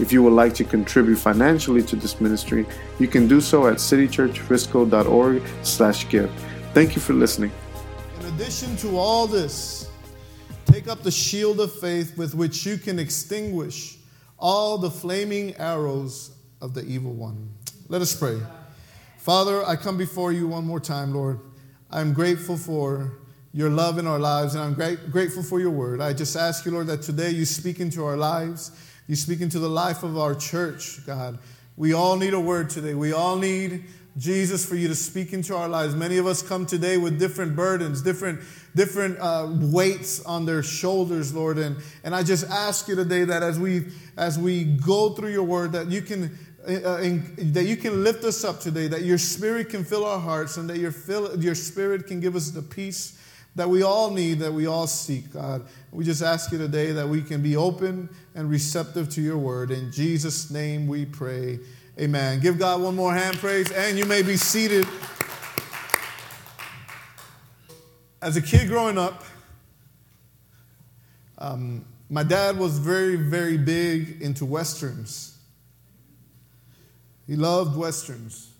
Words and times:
If 0.00 0.12
you 0.12 0.22
would 0.22 0.32
like 0.32 0.54
to 0.54 0.64
contribute 0.64 1.16
financially 1.16 1.82
to 1.84 1.96
this 1.96 2.20
ministry, 2.20 2.66
you 2.98 3.06
can 3.06 3.28
do 3.28 3.40
so 3.40 3.68
at 3.68 3.76
citychurchfrisco.org 3.76 5.42
slash 5.62 6.08
give. 6.08 6.30
Thank 6.72 6.96
you 6.96 7.00
for 7.00 7.12
listening. 7.12 7.52
In 8.20 8.26
addition 8.34 8.76
to 8.78 8.98
all 8.98 9.26
this, 9.26 9.88
take 10.66 10.88
up 10.88 11.02
the 11.02 11.10
shield 11.10 11.60
of 11.60 11.72
faith 11.72 12.16
with 12.16 12.34
which 12.34 12.66
you 12.66 12.76
can 12.76 12.98
extinguish 12.98 13.98
all 14.38 14.78
the 14.78 14.90
flaming 14.90 15.54
arrows 15.56 16.32
of 16.60 16.74
the 16.74 16.84
evil 16.84 17.12
one. 17.12 17.48
Let 17.88 18.02
us 18.02 18.14
pray. 18.14 18.40
Father, 19.18 19.64
I 19.64 19.76
come 19.76 19.96
before 19.96 20.32
you 20.32 20.48
one 20.48 20.66
more 20.66 20.80
time, 20.80 21.14
Lord. 21.14 21.38
I'm 21.90 22.12
grateful 22.12 22.56
for 22.56 23.12
your 23.52 23.70
love 23.70 23.98
in 23.98 24.06
our 24.06 24.18
lives, 24.18 24.56
and 24.56 24.64
I'm 24.64 24.74
great, 24.74 25.10
grateful 25.12 25.42
for 25.42 25.60
your 25.60 25.70
word. 25.70 26.00
I 26.00 26.12
just 26.12 26.34
ask 26.34 26.66
you, 26.66 26.72
Lord, 26.72 26.88
that 26.88 27.02
today 27.02 27.30
you 27.30 27.44
speak 27.44 27.78
into 27.78 28.04
our 28.04 28.16
lives. 28.16 28.72
You 29.06 29.16
speak 29.16 29.42
into 29.42 29.58
the 29.58 29.68
life 29.68 30.02
of 30.02 30.16
our 30.16 30.34
church, 30.34 31.04
God. 31.06 31.38
We 31.76 31.92
all 31.92 32.16
need 32.16 32.32
a 32.32 32.40
word 32.40 32.70
today. 32.70 32.94
We 32.94 33.12
all 33.12 33.36
need 33.36 33.84
Jesus 34.16 34.64
for 34.64 34.76
you 34.76 34.88
to 34.88 34.94
speak 34.94 35.32
into 35.32 35.54
our 35.54 35.68
lives. 35.68 35.94
Many 35.94 36.16
of 36.18 36.26
us 36.26 36.40
come 36.40 36.64
today 36.64 36.96
with 36.96 37.18
different 37.18 37.54
burdens, 37.54 38.00
different, 38.00 38.40
different 38.74 39.18
uh, 39.20 39.48
weights 39.50 40.24
on 40.24 40.46
their 40.46 40.62
shoulders, 40.62 41.34
Lord. 41.34 41.58
And, 41.58 41.76
and 42.02 42.14
I 42.14 42.22
just 42.22 42.48
ask 42.48 42.88
you 42.88 42.94
today 42.94 43.24
that 43.24 43.42
as 43.42 43.58
we 43.58 43.88
as 44.16 44.38
we 44.38 44.64
go 44.64 45.10
through 45.10 45.32
your 45.32 45.42
word, 45.42 45.72
that 45.72 45.88
you 45.88 46.00
can 46.00 46.38
uh, 46.66 46.98
in, 46.98 47.52
that 47.52 47.64
you 47.64 47.76
can 47.76 48.02
lift 48.02 48.24
us 48.24 48.42
up 48.42 48.60
today, 48.60 48.86
that 48.88 49.02
your 49.02 49.18
spirit 49.18 49.68
can 49.68 49.84
fill 49.84 50.06
our 50.06 50.20
hearts, 50.20 50.56
and 50.56 50.70
that 50.70 50.78
your, 50.78 50.92
fill, 50.92 51.38
your 51.42 51.54
spirit 51.54 52.06
can 52.06 52.20
give 52.20 52.36
us 52.36 52.50
the 52.50 52.62
peace 52.62 53.18
that 53.56 53.68
we 53.68 53.82
all 53.82 54.10
need, 54.10 54.40
that 54.40 54.52
we 54.52 54.66
all 54.66 54.86
seek, 54.86 55.32
God. 55.32 55.66
We 55.92 56.04
just 56.04 56.22
ask 56.22 56.50
you 56.50 56.58
today 56.58 56.92
that 56.92 57.08
we 57.08 57.22
can 57.22 57.42
be 57.42 57.56
open 57.56 58.08
and 58.34 58.50
receptive 58.50 59.08
to 59.10 59.20
your 59.20 59.38
word. 59.38 59.70
In 59.70 59.92
Jesus' 59.92 60.50
name 60.50 60.86
we 60.86 61.04
pray. 61.04 61.60
Amen. 62.00 62.40
Give 62.40 62.58
God 62.58 62.80
one 62.80 62.96
more 62.96 63.14
hand 63.14 63.38
praise, 63.38 63.70
and 63.70 63.96
you 63.96 64.04
may 64.04 64.22
be 64.22 64.36
seated. 64.36 64.86
As 68.20 68.36
a 68.36 68.42
kid 68.42 68.68
growing 68.68 68.98
up, 68.98 69.24
um, 71.38 71.84
my 72.10 72.22
dad 72.22 72.58
was 72.58 72.78
very, 72.78 73.16
very 73.16 73.56
big 73.56 74.20
into 74.20 74.44
westerns. 74.44 75.36
He 77.26 77.36
loved 77.36 77.76
westerns. 77.76 78.53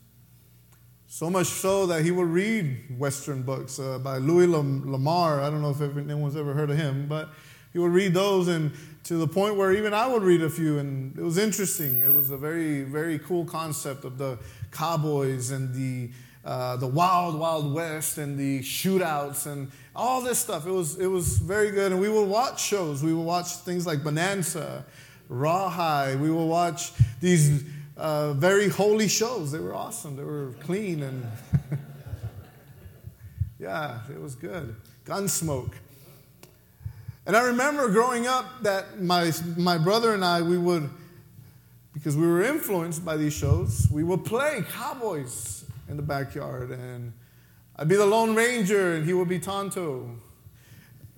So 1.14 1.30
much 1.30 1.46
so 1.46 1.86
that 1.86 2.04
he 2.04 2.10
would 2.10 2.26
read 2.26 2.98
Western 2.98 3.42
books 3.42 3.78
uh, 3.78 4.00
by 4.00 4.18
Louis 4.18 4.48
L'Amour. 4.48 5.40
I 5.42 5.48
don't 5.48 5.62
know 5.62 5.70
if 5.70 5.80
anyone's 5.80 6.34
ever 6.34 6.54
heard 6.54 6.70
of 6.70 6.76
him, 6.76 7.06
but 7.06 7.28
he 7.72 7.78
would 7.78 7.92
read 7.92 8.14
those, 8.14 8.48
and 8.48 8.72
to 9.04 9.14
the 9.14 9.28
point 9.28 9.54
where 9.54 9.72
even 9.72 9.94
I 9.94 10.08
would 10.08 10.24
read 10.24 10.42
a 10.42 10.50
few, 10.50 10.80
and 10.80 11.16
it 11.16 11.22
was 11.22 11.38
interesting. 11.38 12.00
It 12.00 12.12
was 12.12 12.30
a 12.30 12.36
very, 12.36 12.82
very 12.82 13.20
cool 13.20 13.44
concept 13.44 14.04
of 14.04 14.18
the 14.18 14.40
cowboys 14.72 15.52
and 15.52 15.72
the 15.72 16.10
uh, 16.44 16.78
the 16.78 16.88
wild, 16.88 17.38
wild 17.38 17.72
west 17.72 18.18
and 18.18 18.36
the 18.36 18.58
shootouts 18.62 19.46
and 19.46 19.70
all 19.94 20.20
this 20.20 20.40
stuff. 20.40 20.66
It 20.66 20.72
was 20.72 20.98
it 20.98 21.06
was 21.06 21.38
very 21.38 21.70
good, 21.70 21.92
and 21.92 22.00
we 22.00 22.08
would 22.08 22.28
watch 22.28 22.60
shows. 22.60 23.04
We 23.04 23.14
would 23.14 23.22
watch 23.22 23.52
things 23.58 23.86
like 23.86 24.02
Bonanza, 24.02 24.84
Rawhide. 25.28 26.20
We 26.20 26.32
would 26.32 26.46
watch 26.46 26.90
these 27.20 27.62
uh, 27.96 28.32
very 28.34 28.68
holy 28.68 29.08
shows. 29.08 29.52
They 29.52 29.58
were 29.58 29.74
awesome. 29.74 30.16
They 30.16 30.24
were 30.24 30.54
clean 30.60 31.02
and 31.02 31.26
yeah, 33.58 34.00
it 34.10 34.20
was 34.20 34.34
good. 34.34 34.74
Gunsmoke. 35.04 35.74
And 37.26 37.36
I 37.36 37.46
remember 37.46 37.88
growing 37.88 38.26
up 38.26 38.62
that 38.62 39.00
my, 39.00 39.32
my 39.56 39.78
brother 39.78 40.12
and 40.12 40.24
I, 40.24 40.42
we 40.42 40.58
would, 40.58 40.90
because 41.94 42.16
we 42.16 42.26
were 42.26 42.42
influenced 42.42 43.04
by 43.04 43.16
these 43.16 43.32
shows, 43.32 43.88
we 43.90 44.02
would 44.02 44.24
play 44.24 44.62
cowboys 44.72 45.64
in 45.88 45.96
the 45.96 46.02
backyard. 46.02 46.70
And 46.70 47.12
I'd 47.76 47.88
be 47.88 47.96
the 47.96 48.06
Lone 48.06 48.34
Ranger 48.34 48.94
and 48.94 49.06
he 49.06 49.14
would 49.14 49.28
be 49.28 49.38
Tonto. 49.38 50.10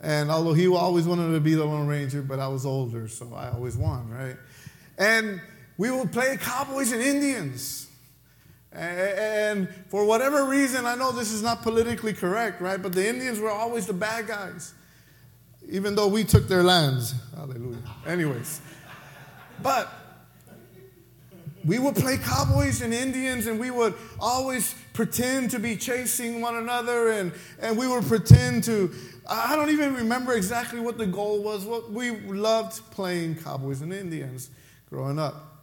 And 0.00 0.30
although 0.30 0.52
he 0.52 0.68
always 0.68 1.06
wanted 1.06 1.32
to 1.32 1.40
be 1.40 1.54
the 1.54 1.64
Lone 1.64 1.86
Ranger, 1.86 2.22
but 2.22 2.38
I 2.38 2.48
was 2.48 2.66
older, 2.66 3.08
so 3.08 3.32
I 3.34 3.50
always 3.50 3.76
won, 3.76 4.10
right? 4.10 4.36
And 4.98 5.40
we 5.78 5.90
would 5.90 6.12
play 6.12 6.36
cowboys 6.36 6.92
and 6.92 7.02
Indians. 7.02 7.88
And 8.72 9.68
for 9.88 10.04
whatever 10.04 10.44
reason, 10.44 10.84
I 10.84 10.94
know 10.94 11.10
this 11.12 11.32
is 11.32 11.42
not 11.42 11.62
politically 11.62 12.12
correct, 12.12 12.60
right? 12.60 12.80
But 12.80 12.92
the 12.92 13.08
Indians 13.08 13.40
were 13.40 13.50
always 13.50 13.86
the 13.86 13.94
bad 13.94 14.26
guys, 14.26 14.74
even 15.68 15.94
though 15.94 16.08
we 16.08 16.24
took 16.24 16.46
their 16.46 16.62
lands. 16.62 17.14
Hallelujah. 17.34 17.78
Anyways, 18.06 18.60
but 19.62 19.90
we 21.64 21.78
would 21.78 21.96
play 21.96 22.18
cowboys 22.18 22.82
and 22.82 22.92
Indians, 22.92 23.46
and 23.46 23.58
we 23.58 23.70
would 23.70 23.94
always 24.20 24.74
pretend 24.92 25.50
to 25.52 25.58
be 25.58 25.76
chasing 25.76 26.40
one 26.40 26.56
another, 26.56 27.08
and, 27.08 27.32
and 27.60 27.78
we 27.78 27.88
would 27.88 28.04
pretend 28.04 28.64
to. 28.64 28.92
I 29.28 29.56
don't 29.56 29.70
even 29.70 29.94
remember 29.94 30.34
exactly 30.34 30.80
what 30.80 30.98
the 30.98 31.06
goal 31.06 31.42
was. 31.42 31.64
What 31.64 31.90
we 31.90 32.10
loved 32.10 32.88
playing 32.90 33.36
cowboys 33.36 33.80
and 33.80 33.92
Indians 33.92 34.50
growing 34.90 35.18
up. 35.18 35.55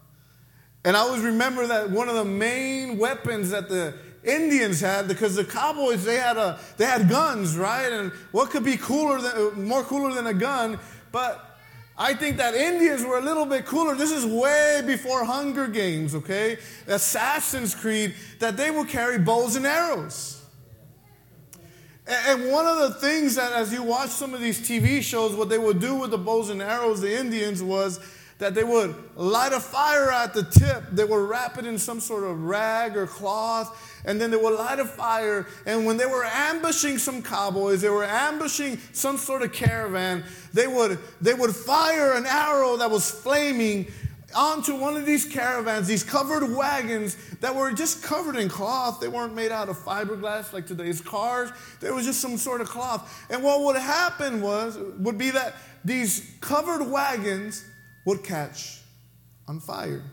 And 0.86 0.98
I 0.98 1.00
always 1.00 1.22
remember 1.22 1.68
that 1.68 1.90
one 1.90 2.10
of 2.10 2.16
the 2.16 2.26
main 2.26 2.98
weapons 2.98 3.52
that 3.52 3.70
the 3.70 3.94
Indians 4.24 4.80
had, 4.80 5.08
because 5.08 5.36
the 5.36 5.46
cowboys 5.46 6.04
they 6.06 6.16
had 6.16 6.38
a 6.38 6.60
they 6.78 6.86
had 6.86 7.10
guns, 7.10 7.58
right? 7.58 7.92
And 7.92 8.12
what 8.32 8.50
could 8.50 8.64
be 8.64 8.78
cooler 8.78 9.22
than 9.22 9.68
more 9.68 9.84
cooler 9.84 10.14
than 10.14 10.28
a 10.28 10.34
gun? 10.34 10.80
But 11.12 11.54
I 11.98 12.14
think 12.14 12.38
that 12.38 12.56
Indians 12.56 13.04
were 13.04 13.20
a 13.20 13.22
little 13.22 13.46
bit 13.46 13.66
cooler. 13.66 13.96
This 13.96 14.12
is 14.12 14.26
way 14.26 14.82
before 14.86 15.24
Hunger 15.26 15.68
Games, 15.68 16.16
okay? 16.16 16.58
Assassin's 16.88 17.76
Creed, 17.76 18.16
that 18.40 18.58
they 18.58 18.72
would 18.72 18.88
carry 18.88 19.20
bows 19.20 19.56
and 19.56 19.66
arrows. 19.66 20.42
And 22.08 22.52
one 22.52 22.66
of 22.66 22.80
the 22.80 23.00
things 23.00 23.36
that, 23.36 23.54
as 23.54 23.72
you 23.72 23.84
watch 23.84 24.10
some 24.10 24.34
of 24.34 24.42
these 24.42 24.60
TV 24.60 25.02
shows, 25.02 25.36
what 25.36 25.50
they 25.50 25.60
would 25.60 25.80
do 25.80 25.96
with 25.96 26.12
the 26.12 26.18
bows 26.18 26.50
and 26.50 26.62
arrows, 26.62 27.00
the 27.00 27.18
Indians, 27.18 27.62
was 27.62 28.00
that 28.44 28.54
they 28.54 28.64
would 28.64 28.94
light 29.16 29.54
a 29.54 29.60
fire 29.60 30.12
at 30.12 30.34
the 30.34 30.44
tip. 30.44 30.84
They 30.92 31.06
would 31.06 31.30
wrap 31.30 31.58
it 31.58 31.66
in 31.66 31.78
some 31.78 32.02
sort 32.02 32.26
of 32.26 32.42
rag 32.44 32.98
or 32.98 33.08
cloth, 33.08 34.02
and 34.06 34.20
then 34.20 34.32
they 34.32 34.38
would 34.38 34.58
light 34.60 34.80
a 34.80 34.86
fire. 34.86 35.48
And 35.66 35.86
when 35.86 35.96
they 35.96 36.06
were 36.06 36.26
ambushing 36.26 36.98
some 36.98 37.24
cowboys, 37.24 37.82
they 37.82 37.90
were 37.90 38.04
ambushing 38.04 38.80
some 38.92 39.18
sort 39.18 39.44
of 39.44 39.54
caravan, 39.54 40.26
they 40.52 40.68
would, 40.68 41.00
they 41.22 41.34
would 41.34 41.56
fire 41.56 42.14
an 42.14 42.26
arrow 42.26 42.76
that 42.78 42.92
was 42.92 43.10
flaming 43.10 43.88
onto 44.36 44.76
one 44.76 44.98
of 44.98 45.06
these 45.06 45.26
caravans, 45.26 45.88
these 45.88 46.04
covered 46.04 46.54
wagons 46.54 47.16
that 47.40 47.56
were 47.56 47.72
just 47.72 48.04
covered 48.04 48.36
in 48.36 48.50
cloth. 48.50 49.00
They 49.00 49.08
weren't 49.08 49.34
made 49.34 49.52
out 49.52 49.70
of 49.70 49.78
fiberglass 49.78 50.52
like 50.52 50.66
today's 50.66 51.00
cars. 51.00 51.52
There 51.80 51.94
was 51.94 52.06
just 52.06 52.20
some 52.20 52.38
sort 52.38 52.60
of 52.60 52.68
cloth. 52.68 53.26
And 53.30 53.44
what 53.44 53.62
would 53.62 53.78
happen 53.78 54.42
was, 54.42 54.78
would 54.98 55.18
be 55.18 55.30
that 55.30 55.56
these 55.86 56.36
covered 56.42 56.84
wagons 56.84 57.64
would 58.06 58.24
catch 58.24 58.82
on 59.48 59.60
fire. 59.60 60.04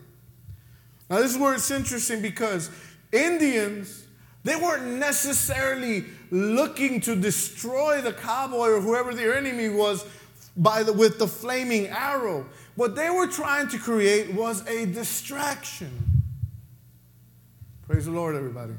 Now, 1.08 1.18
this 1.18 1.32
is 1.32 1.38
where 1.38 1.54
it's 1.54 1.70
interesting 1.70 2.22
because 2.22 2.70
Indians, 3.12 4.06
they 4.44 4.56
weren't 4.56 4.86
necessarily 4.98 6.04
looking 6.30 7.00
to 7.02 7.16
destroy 7.16 8.00
the 8.00 8.12
cowboy 8.12 8.68
or 8.68 8.80
whoever 8.80 9.12
their 9.14 9.36
enemy 9.36 9.68
was 9.68 10.06
by 10.56 10.82
the, 10.82 10.92
with 10.92 11.18
the 11.18 11.26
flaming 11.26 11.88
arrow. 11.88 12.46
What 12.76 12.94
they 12.94 13.10
were 13.10 13.26
trying 13.26 13.68
to 13.68 13.78
create 13.78 14.32
was 14.32 14.66
a 14.68 14.86
distraction. 14.86 15.90
Praise 17.86 18.04
the 18.04 18.12
Lord, 18.12 18.36
everybody. 18.36 18.74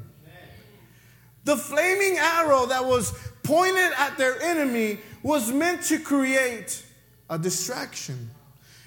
The 1.44 1.56
flaming 1.56 2.18
arrow 2.18 2.66
that 2.66 2.84
was 2.84 3.12
pointed 3.42 3.92
at 3.98 4.16
their 4.16 4.40
enemy 4.40 4.98
was 5.22 5.50
meant 5.52 5.82
to 5.84 5.98
create 5.98 6.84
a 7.28 7.38
distraction. 7.38 8.30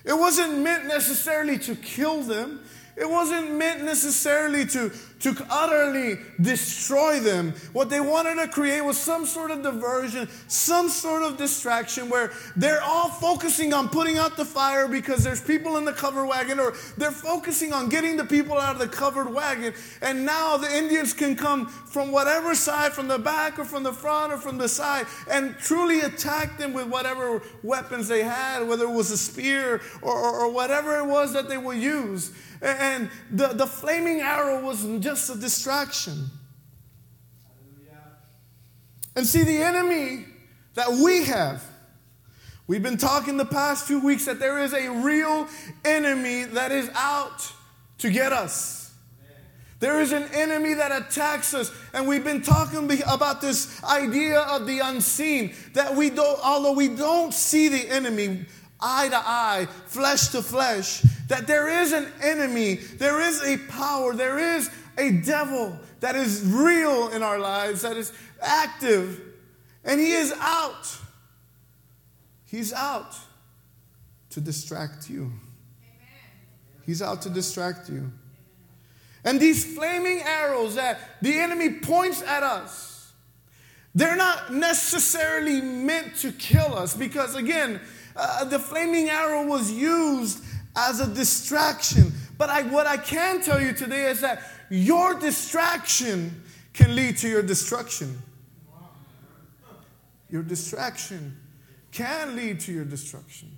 It 0.05 0.13
wasn't 0.13 0.59
meant 0.59 0.85
necessarily 0.85 1.57
to 1.59 1.75
kill 1.75 2.21
them. 2.21 2.61
It 2.95 3.09
wasn't 3.09 3.51
meant 3.51 3.83
necessarily 3.83 4.65
to, 4.67 4.91
to 5.25 5.47
utterly 5.49 6.19
destroy 6.39 7.19
them. 7.19 7.51
What 7.73 7.89
they 7.89 7.99
wanted 7.99 8.35
to 8.35 8.47
create 8.47 8.81
was 8.81 8.95
some 8.95 9.25
sort 9.25 9.49
of 9.49 9.63
diversion, 9.63 10.29
some 10.47 10.87
sort 10.87 11.23
of 11.23 11.35
distraction 11.35 12.11
where 12.11 12.31
they're 12.55 12.83
all 12.83 13.09
focusing 13.09 13.73
on 13.73 13.89
putting 13.89 14.19
out 14.19 14.37
the 14.37 14.45
fire 14.45 14.87
because 14.87 15.23
there's 15.23 15.41
people 15.41 15.77
in 15.77 15.85
the 15.85 15.93
covered 15.93 16.27
wagon, 16.27 16.59
or 16.59 16.75
they're 16.97 17.09
focusing 17.09 17.73
on 17.73 17.89
getting 17.89 18.17
the 18.17 18.23
people 18.23 18.55
out 18.59 18.73
of 18.73 18.79
the 18.79 18.87
covered 18.87 19.33
wagon. 19.33 19.73
And 20.03 20.27
now 20.27 20.57
the 20.57 20.71
Indians 20.77 21.11
can 21.11 21.35
come 21.35 21.69
from 21.69 22.11
whatever 22.11 22.53
side, 22.53 22.93
from 22.93 23.07
the 23.07 23.17
back, 23.17 23.57
or 23.57 23.65
from 23.65 23.81
the 23.81 23.93
front, 23.93 24.31
or 24.31 24.37
from 24.37 24.59
the 24.59 24.69
side, 24.69 25.07
and 25.27 25.57
truly 25.57 26.01
attack 26.01 26.59
them 26.59 26.71
with 26.71 26.85
whatever 26.85 27.41
weapons 27.63 28.07
they 28.07 28.21
had, 28.21 28.59
whether 28.67 28.83
it 28.83 28.91
was 28.91 29.09
a 29.09 29.17
spear 29.17 29.81
or, 30.03 30.13
or, 30.13 30.41
or 30.41 30.51
whatever 30.51 30.99
it 30.99 31.05
was 31.07 31.33
that 31.33 31.49
they 31.49 31.57
would 31.57 31.77
use. 31.77 32.31
And 32.61 33.09
the, 33.31 33.47
the 33.49 33.67
flaming 33.67 34.21
arrow 34.21 34.63
was 34.63 34.83
just 34.99 35.29
a 35.29 35.35
distraction. 35.35 36.29
And 39.15 39.25
see, 39.25 39.43
the 39.43 39.63
enemy 39.63 40.25
that 40.73 40.89
we 40.89 41.23
have, 41.25 41.63
we've 42.67 42.83
been 42.83 42.97
talking 42.97 43.37
the 43.37 43.45
past 43.45 43.87
few 43.87 43.99
weeks 43.99 44.25
that 44.25 44.39
there 44.39 44.59
is 44.59 44.73
a 44.73 44.89
real 44.89 45.47
enemy 45.85 46.43
that 46.43 46.71
is 46.71 46.89
out 46.95 47.49
to 47.99 48.09
get 48.09 48.33
us. 48.33 48.85
There 49.79 50.01
is 50.01 50.13
an 50.13 50.23
enemy 50.33 50.73
that 50.73 50.91
attacks 50.91 51.53
us, 51.53 51.71
and 51.93 52.07
we've 52.07 52.23
been 52.23 52.41
talking 52.41 52.89
about 53.07 53.41
this 53.41 53.83
idea 53.83 54.39
of 54.39 54.65
the 54.65 54.79
unseen. 54.79 55.53
That 55.73 55.95
we 55.95 56.09
don't, 56.09 56.39
although 56.43 56.71
we 56.73 56.87
don't 56.87 57.33
see 57.33 57.67
the 57.67 57.89
enemy, 57.89 58.45
eye 58.85 59.09
to 59.09 59.17
eye, 59.17 59.67
flesh 59.87 60.27
to 60.29 60.41
flesh, 60.41 61.01
that 61.27 61.47
there 61.47 61.67
is 61.81 61.91
an 61.91 62.11
enemy, 62.21 62.75
there 62.75 63.19
is 63.19 63.41
a 63.43 63.57
power, 63.69 64.13
there 64.13 64.37
is 64.37 64.69
a 64.97 65.11
devil 65.11 65.77
that 65.99 66.15
is 66.15 66.43
real 66.45 67.09
in 67.09 67.23
our 67.23 67.39
lives, 67.39 67.81
that 67.81 67.97
is 67.97 68.13
active, 68.41 69.19
and 69.83 69.99
he 69.99 70.11
is 70.11 70.33
out. 70.39 70.97
He's 72.45 72.71
out 72.71 73.15
to 74.29 74.39
distract 74.39 75.09
you. 75.09 75.31
He's 76.85 77.01
out 77.01 77.23
to 77.23 77.29
distract 77.29 77.89
you. 77.89 78.11
And 79.23 79.39
these 79.39 79.75
flaming 79.75 80.21
arrows 80.21 80.75
that 80.75 80.99
the 81.21 81.39
enemy 81.39 81.79
points 81.79 82.21
at 82.21 82.43
us, 82.43 83.11
they're 83.95 84.15
not 84.15 84.53
necessarily 84.53 85.61
meant 85.61 86.17
to 86.17 86.31
kill 86.31 86.75
us 86.75 86.95
because, 86.95 87.33
again, 87.33 87.79
uh, 88.15 88.45
the 88.45 88.59
flaming 88.59 89.09
arrow 89.09 89.45
was 89.45 89.71
used 89.71 90.43
as 90.75 90.99
a 90.99 91.07
distraction. 91.07 92.11
But 92.37 92.49
I, 92.49 92.63
what 92.63 92.87
I 92.87 92.97
can 92.97 93.41
tell 93.41 93.61
you 93.61 93.73
today 93.73 94.05
is 94.09 94.21
that 94.21 94.41
your 94.69 95.13
distraction 95.13 96.43
can 96.73 96.95
lead 96.95 97.17
to 97.17 97.29
your 97.29 97.41
destruction. 97.41 98.21
Your 100.29 100.43
distraction 100.43 101.37
can 101.91 102.35
lead 102.35 102.59
to 102.61 102.73
your 102.73 102.83
destruction. 102.83 103.57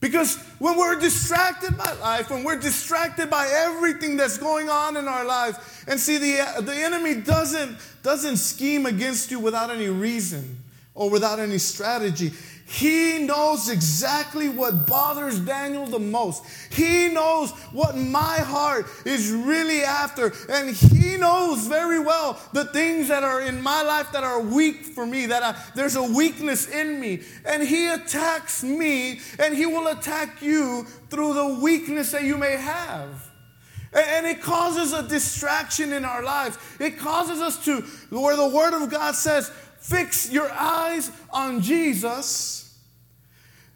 Because 0.00 0.36
when 0.60 0.76
we're 0.76 1.00
distracted 1.00 1.76
by 1.76 1.92
life, 1.94 2.30
when 2.30 2.44
we're 2.44 2.60
distracted 2.60 3.28
by 3.28 3.48
everything 3.50 4.16
that's 4.16 4.38
going 4.38 4.68
on 4.68 4.96
in 4.96 5.08
our 5.08 5.24
lives, 5.24 5.58
and 5.88 5.98
see, 5.98 6.18
the, 6.18 6.62
the 6.62 6.74
enemy 6.74 7.16
doesn't, 7.16 7.76
doesn't 8.04 8.36
scheme 8.36 8.86
against 8.86 9.32
you 9.32 9.40
without 9.40 9.70
any 9.70 9.88
reason 9.88 10.62
or 10.94 11.10
without 11.10 11.40
any 11.40 11.58
strategy. 11.58 12.32
He 12.70 13.20
knows 13.20 13.70
exactly 13.70 14.50
what 14.50 14.86
bothers 14.86 15.38
Daniel 15.40 15.86
the 15.86 15.98
most. 15.98 16.44
He 16.70 17.08
knows 17.08 17.50
what 17.72 17.96
my 17.96 18.40
heart 18.40 18.86
is 19.06 19.32
really 19.32 19.82
after. 19.82 20.34
And 20.50 20.76
he 20.76 21.16
knows 21.16 21.66
very 21.66 21.98
well 21.98 22.38
the 22.52 22.66
things 22.66 23.08
that 23.08 23.24
are 23.24 23.40
in 23.40 23.62
my 23.62 23.80
life 23.82 24.12
that 24.12 24.22
are 24.22 24.42
weak 24.42 24.84
for 24.84 25.06
me, 25.06 25.24
that 25.24 25.42
I, 25.42 25.58
there's 25.74 25.96
a 25.96 26.02
weakness 26.02 26.68
in 26.68 27.00
me. 27.00 27.22
And 27.46 27.62
he 27.62 27.88
attacks 27.88 28.62
me, 28.62 29.20
and 29.38 29.56
he 29.56 29.64
will 29.64 29.86
attack 29.86 30.42
you 30.42 30.84
through 31.08 31.32
the 31.32 31.58
weakness 31.62 32.12
that 32.12 32.24
you 32.24 32.36
may 32.36 32.56
have. 32.56 33.30
And 33.94 34.26
it 34.26 34.42
causes 34.42 34.92
a 34.92 35.08
distraction 35.08 35.94
in 35.94 36.04
our 36.04 36.22
lives. 36.22 36.58
It 36.78 36.98
causes 36.98 37.40
us 37.40 37.64
to, 37.64 37.80
where 38.10 38.36
the 38.36 38.48
Word 38.48 38.74
of 38.74 38.90
God 38.90 39.14
says, 39.14 39.50
fix 39.78 40.30
your 40.30 40.50
eyes 40.50 41.10
on 41.30 41.60
Jesus 41.60 42.58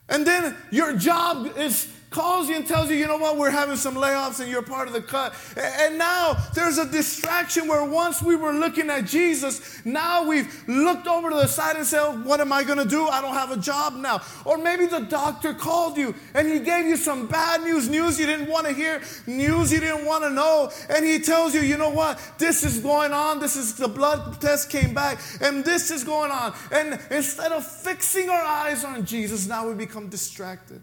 and 0.08 0.26
then 0.26 0.56
your 0.70 0.94
job 0.96 1.56
is 1.56 1.88
calls 2.12 2.48
you 2.48 2.56
and 2.56 2.66
tells 2.66 2.90
you, 2.90 2.96
you 2.96 3.06
know 3.06 3.16
what, 3.16 3.36
we're 3.36 3.50
having 3.50 3.76
some 3.76 3.94
layoffs 3.94 4.40
and 4.40 4.50
you're 4.50 4.62
part 4.62 4.86
of 4.86 4.94
the 4.94 5.02
cut. 5.02 5.34
And 5.56 5.98
now 5.98 6.34
there's 6.54 6.78
a 6.78 6.86
distraction 6.86 7.66
where 7.66 7.84
once 7.84 8.22
we 8.22 8.36
were 8.36 8.52
looking 8.52 8.90
at 8.90 9.06
Jesus, 9.06 9.84
now 9.84 10.26
we've 10.26 10.62
looked 10.68 11.06
over 11.06 11.30
to 11.30 11.36
the 11.36 11.46
side 11.46 11.76
and 11.76 11.86
said, 11.86 12.24
what 12.24 12.40
am 12.40 12.52
I 12.52 12.62
going 12.64 12.78
to 12.78 12.84
do? 12.84 13.06
I 13.06 13.20
don't 13.20 13.34
have 13.34 13.50
a 13.50 13.56
job 13.56 13.94
now. 13.94 14.22
Or 14.44 14.58
maybe 14.58 14.86
the 14.86 15.00
doctor 15.00 15.54
called 15.54 15.96
you 15.96 16.14
and 16.34 16.48
he 16.48 16.60
gave 16.60 16.86
you 16.86 16.96
some 16.96 17.26
bad 17.26 17.62
news, 17.62 17.88
news 17.88 18.20
you 18.20 18.26
didn't 18.26 18.48
want 18.48 18.66
to 18.66 18.72
hear, 18.72 19.02
news 19.26 19.72
you 19.72 19.80
didn't 19.80 20.04
want 20.04 20.24
to 20.24 20.30
know. 20.30 20.70
And 20.88 21.04
he 21.04 21.18
tells 21.18 21.54
you, 21.54 21.62
you 21.62 21.76
know 21.76 21.90
what, 21.90 22.20
this 22.38 22.62
is 22.64 22.78
going 22.78 23.12
on. 23.12 23.40
This 23.40 23.56
is 23.56 23.74
the 23.74 23.88
blood 23.88 24.40
test 24.40 24.70
came 24.70 24.94
back 24.94 25.18
and 25.40 25.64
this 25.64 25.90
is 25.90 26.04
going 26.04 26.30
on. 26.30 26.54
And 26.70 27.00
instead 27.10 27.52
of 27.52 27.66
fixing 27.66 28.28
our 28.28 28.42
eyes 28.42 28.84
on 28.84 29.04
Jesus, 29.04 29.46
now 29.46 29.68
we 29.68 29.74
become 29.74 30.08
distracted 30.08 30.82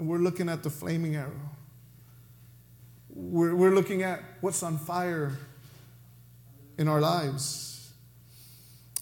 and 0.00 0.08
we're 0.08 0.18
looking 0.18 0.48
at 0.48 0.62
the 0.62 0.70
flaming 0.70 1.14
arrow. 1.14 1.50
We're, 3.10 3.54
we're 3.54 3.74
looking 3.74 4.02
at 4.02 4.22
what's 4.40 4.62
on 4.62 4.78
fire 4.78 5.32
in 6.78 6.88
our 6.88 7.02
lives. 7.02 7.92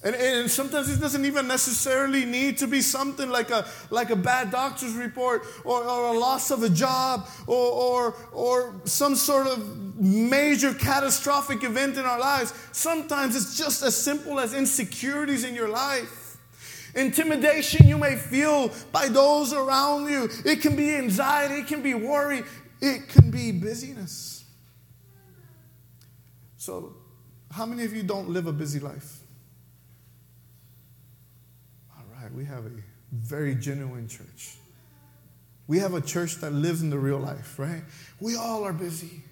And, 0.03 0.17
and 0.17 0.51
sometimes 0.51 0.91
it 0.91 1.01
doesn't 1.01 1.25
even 1.25 1.47
necessarily 1.47 2.25
need 2.25 2.59
to 2.59 2.67
be 2.67 2.81
something 2.81 3.31
like 3.31 3.51
a, 3.51 3.65
like 3.91 4.11
a 4.11 4.17
bad 4.17 4.51
doctor's 4.51 4.95
report 4.95 5.45
or, 5.65 5.85
or 5.85 6.15
a 6.15 6.19
loss 6.19 6.51
of 6.51 6.65
a 6.65 6.69
job 6.69 7.29
or, 7.47 7.55
or, 7.55 8.15
or 8.33 8.81
some 8.85 9.15
sort 9.15 9.47
of 9.47 9.97
major 10.01 10.75
catastrophic 10.75 11.63
event 11.63 11.97
in 11.97 12.05
our 12.05 12.19
lives. 12.19 12.53
Sometimes 12.73 13.37
it's 13.37 13.57
just 13.57 13.85
as 13.85 13.97
simple 13.97 14.41
as 14.41 14.53
insecurities 14.53 15.45
in 15.45 15.55
your 15.55 15.69
life. 15.69 16.18
Intimidation 16.99 17.87
you 17.87 17.97
may 17.97 18.17
feel 18.17 18.73
by 18.91 19.09
those 19.09 19.53
around 19.53 20.11
you. 20.11 20.29
It 20.45 20.61
can 20.61 20.75
be 20.75 20.95
anxiety, 20.97 21.61
it 21.61 21.69
can 21.69 21.81
be 21.81 21.95
worry, 21.95 22.43
it 22.81 23.09
can 23.09 23.31
be 23.31 23.53
busyness. 23.53 24.45
So, 26.57 26.97
how 27.53 27.67
many 27.67 27.85
of 27.85 27.95
you 27.95 28.03
don't 28.03 28.29
live 28.31 28.47
a 28.47 28.53
busy 28.53 28.81
life? 28.81 29.21
All 31.97 32.05
right, 32.21 32.33
we 32.35 32.45
have 32.45 32.67
a 32.67 32.71
very 33.13 33.55
genuine 33.55 34.09
church. 34.09 34.57
We 35.69 35.79
have 35.79 35.95
a 35.95 36.01
church 36.01 36.37
that 36.37 36.53
lives 36.53 36.83
in 36.83 36.91
the 36.91 36.99
real 36.99 37.19
life, 37.19 37.59
right? 37.59 37.83
We 38.21 38.37
all 38.37 38.65
are 38.65 38.73
busy. 38.73 39.23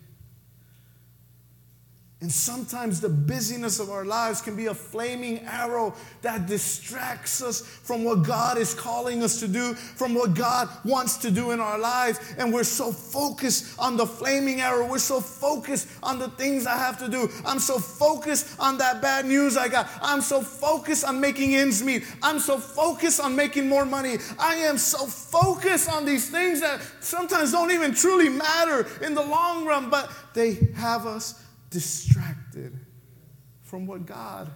And 2.23 2.33
sometimes 2.33 3.03
the 3.03 3.11
busyness 3.11 3.79
of 3.79 3.91
our 3.91 4.07
lives 4.07 4.41
can 4.41 4.57
be 4.57 4.67
a 4.67 4.75
flaming 4.75 5.41
arrow 5.41 5.95
that 6.23 6.47
distracts 6.47 7.43
us 7.43 7.61
from 7.61 8.05
what 8.05 8.23
God 8.23 8.57
is 8.57 8.73
calling 8.73 9.23
us 9.23 9.39
to 9.41 9.49
do, 9.49 9.75
from 9.75 10.15
what 10.15 10.33
God 10.33 10.71
wants 10.83 11.19
to 11.19 11.31
do 11.31 11.51
in 11.51 11.61
our 11.61 11.79
lives. 11.79 12.19
And 12.39 12.55
we're 12.55 12.65
so 12.65 12.91
focused 12.91 13.79
on 13.79 13.99
the 13.99 14.07
flaming 14.07 14.63
arrow. 14.63 14.89
We're 14.89 14.97
so 14.97 15.21
focused 15.21 15.89
on 16.03 16.19
the 16.19 16.29
things 16.29 16.67
I 16.67 16.79
have 16.79 16.99
to 17.01 17.09
do. 17.09 17.29
I'm 17.45 17.59
so 17.59 17.79
focused 17.79 18.59
on 18.59 18.79
that 18.79 19.03
bad 19.03 19.27
news 19.27 19.59
I 19.59 19.69
got. 19.69 19.87
I'm 20.01 20.23
so 20.23 20.41
focused 20.41 21.05
on 21.05 21.21
making 21.21 21.55
ends 21.55 21.83
meet. 21.83 22.05
I'm 22.23 22.39
so 22.39 22.57
focused 22.57 23.21
on 23.21 23.37
making 23.37 23.69
more 23.69 23.85
money. 23.85 24.17
I 24.39 24.55
am 24.55 24.79
so 24.79 25.05
focused 25.05 25.91
on 25.91 26.07
these 26.07 26.31
things 26.31 26.63
that 26.63 26.81
sometimes 27.01 27.53
don't 27.53 27.73
even 27.73 27.95
truly 27.95 28.31
matter 28.31 28.87
in 29.05 29.15
the 29.15 29.23
long 29.23 29.67
run, 29.67 29.91
but 29.91 30.11
they 30.33 30.55
have 30.77 31.05
us 31.05 31.43
distracted 31.71 32.79
from 33.63 33.87
what 33.87 34.07
God 34.07 34.51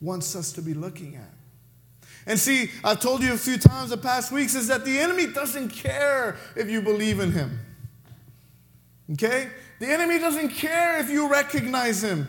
wants 0.00 0.36
us 0.36 0.52
to 0.52 0.62
be 0.62 0.74
looking 0.74 1.16
at. 1.16 1.32
And 2.26 2.38
see, 2.38 2.70
I've 2.82 3.00
told 3.00 3.22
you 3.22 3.32
a 3.32 3.38
few 3.38 3.56
times 3.56 3.90
the 3.90 3.96
past 3.96 4.32
weeks 4.32 4.54
is 4.54 4.68
that 4.68 4.84
the 4.84 4.98
enemy 4.98 5.28
doesn't 5.28 5.70
care 5.70 6.36
if 6.56 6.68
you 6.68 6.82
believe 6.82 7.20
in 7.20 7.32
him. 7.32 7.58
Okay? 9.12 9.48
The 9.78 9.86
enemy 9.86 10.18
doesn't 10.18 10.50
care 10.50 10.98
if 10.98 11.08
you 11.08 11.30
recognize 11.30 12.02
him. 12.02 12.26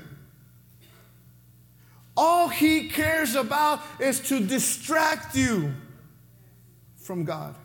All 2.15 2.47
he 2.47 2.89
cares 2.89 3.35
about 3.35 3.81
is 3.99 4.19
to 4.21 4.39
distract 4.39 5.35
you 5.35 5.73
from 6.95 7.23
God. 7.23 7.55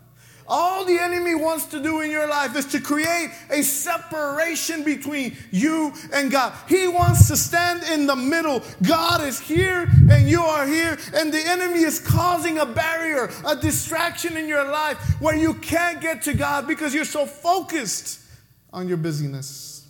All 0.47 0.85
the 0.85 0.99
enemy 0.99 1.35
wants 1.35 1.67
to 1.67 1.83
do 1.83 2.01
in 2.01 2.11
your 2.11 2.27
life 2.27 2.57
is 2.57 2.67
to 2.67 2.81
create 2.81 3.31
a 3.51 3.63
separation 3.63 4.83
between 4.85 5.37
you 5.51 5.93
and 6.13 6.31
God. 6.31 6.53
He 6.69 6.89
wants 6.89 7.29
to 7.29 7.37
stand 7.37 7.83
in 7.85 8.07
the 8.07 8.17
middle. 8.17 8.63
God 8.83 9.23
is 9.23 9.39
here 9.41 9.89
and 10.11 10.29
you 10.29 10.43
are 10.43 10.67
here, 10.67 10.99
and 11.15 11.33
the 11.33 11.43
enemy 11.47 11.83
is 11.83 12.01
causing 12.01 12.59
a 12.59 12.67
barrier, 12.67 13.31
a 13.47 13.57
distraction 13.57 14.37
in 14.37 14.49
your 14.49 14.65
life 14.65 14.99
where 15.21 15.37
you 15.37 15.55
can't 15.55 16.01
get 16.01 16.23
to 16.23 16.35
God 16.35 16.67
because 16.67 16.95
you're 16.95 17.05
so 17.05 17.27
focused 17.27 18.21
on 18.73 18.89
your 18.89 18.97
busyness, 18.97 19.87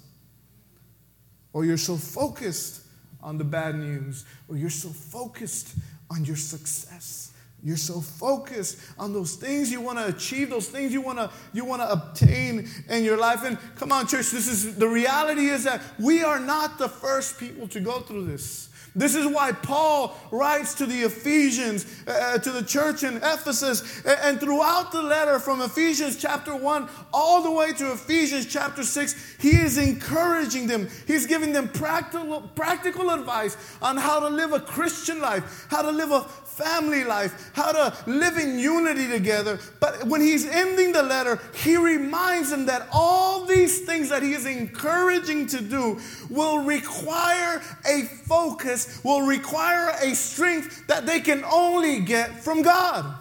or 1.53 1.65
you're 1.65 1.77
so 1.77 1.97
focused 1.97 2.83
on 3.23 3.39
the 3.39 3.45
bad 3.45 3.77
news, 3.77 4.25
or 4.49 4.57
you're 4.57 4.71
so 4.71 4.89
focused 4.89 5.75
on 6.11 6.25
your 6.25 6.37
success. 6.37 7.33
You're 7.65 7.77
so 7.77 8.01
focused 8.01 8.79
on 8.99 9.13
those 9.13 9.37
things 9.37 9.71
you 9.71 9.81
want 9.81 9.99
to 9.99 10.07
achieve, 10.07 10.51
those 10.51 10.69
things 10.69 10.93
you 10.93 11.01
want 11.01 11.19
to 11.19 11.31
you 11.53 11.65
want 11.65 11.81
to 11.81 11.91
obtain 11.91 12.69
in 12.89 13.05
your 13.05 13.17
life. 13.17 13.45
And 13.45 13.57
come 13.77 13.93
on, 13.93 14.09
church, 14.09 14.31
this 14.33 14.49
is 14.49 14.75
the 14.75 14.89
reality 14.89 15.47
is 15.47 15.63
that 15.65 15.81
we 15.99 16.25
are 16.25 16.41
not 16.41 16.79
the 16.79 16.89
first 16.89 17.39
people 17.39 17.69
to 17.69 17.79
go 17.79 18.01
through 18.01 18.27
this. 18.27 18.69
This 18.95 19.15
is 19.15 19.27
why 19.27 19.53
Paul 19.53 20.15
writes 20.31 20.75
to 20.75 20.87
the 20.87 21.03
Ephesians, 21.03 21.87
uh, 22.07 22.37
to 22.39 22.51
the 22.51 22.63
church 22.63 23.05
in 23.05 23.17
Ephesus, 23.17 24.05
and 24.05 24.39
throughout 24.39 24.93
the 24.93 25.03
letter 25.03 25.39
from 25.39 25.63
Ephesians 25.63 26.21
chapter 26.21 26.55
1 26.55 26.89
all 27.13 27.43
the 27.43 27.51
way 27.51 27.73
to 27.73 27.93
Ephesians 27.93 28.45
chapter 28.47 28.83
6, 28.83 29.37
he 29.41 29.57
is 29.57 29.79
encouraging 29.79 30.67
them. 30.67 30.89
He's 31.07 31.25
giving 31.25 31.55
them 31.55 31.69
practical, 31.69 32.43
practical 32.55 33.11
advice 33.11 33.57
on 33.81 33.97
how 33.97 34.21
to 34.21 34.29
live 34.29 34.53
a 34.53 34.61
Christian 34.61 35.21
life, 35.21 35.67
how 35.71 35.81
to 35.81 35.91
live 35.91 36.11
a 36.11 36.21
family 36.53 37.05
life, 37.05 37.51
how 37.55 37.73
to 37.73 38.11
live 38.11 38.37
in 38.37 38.59
unity 38.59 39.09
together. 39.09 39.59
But 39.81 40.07
when 40.07 40.21
he's 40.21 40.47
ending 40.47 40.93
the 40.93 41.03
letter, 41.03 41.41
he 41.55 41.77
reminds 41.77 42.51
them 42.51 42.67
that 42.67 42.89
all 42.93 43.45
these 43.47 43.85
things 43.85 44.09
that 44.11 44.23
he 44.23 44.33
is 44.33 44.47
encouraging 44.47 45.47
to 45.49 45.61
do 45.61 46.01
will 46.31 46.65
require 46.65 47.63
a 47.89 48.03
focus, 48.27 49.01
will 49.03 49.23
require 49.23 49.93
a 50.03 50.15
strength 50.15 50.87
that 50.89 51.07
they 51.07 51.21
can 51.21 51.45
only 51.45 52.01
get 52.01 52.43
from 52.43 52.63
God. 52.63 53.19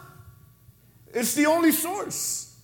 It's 1.13 1.33
the 1.33 1.45
only 1.45 1.71
source. 1.71 2.55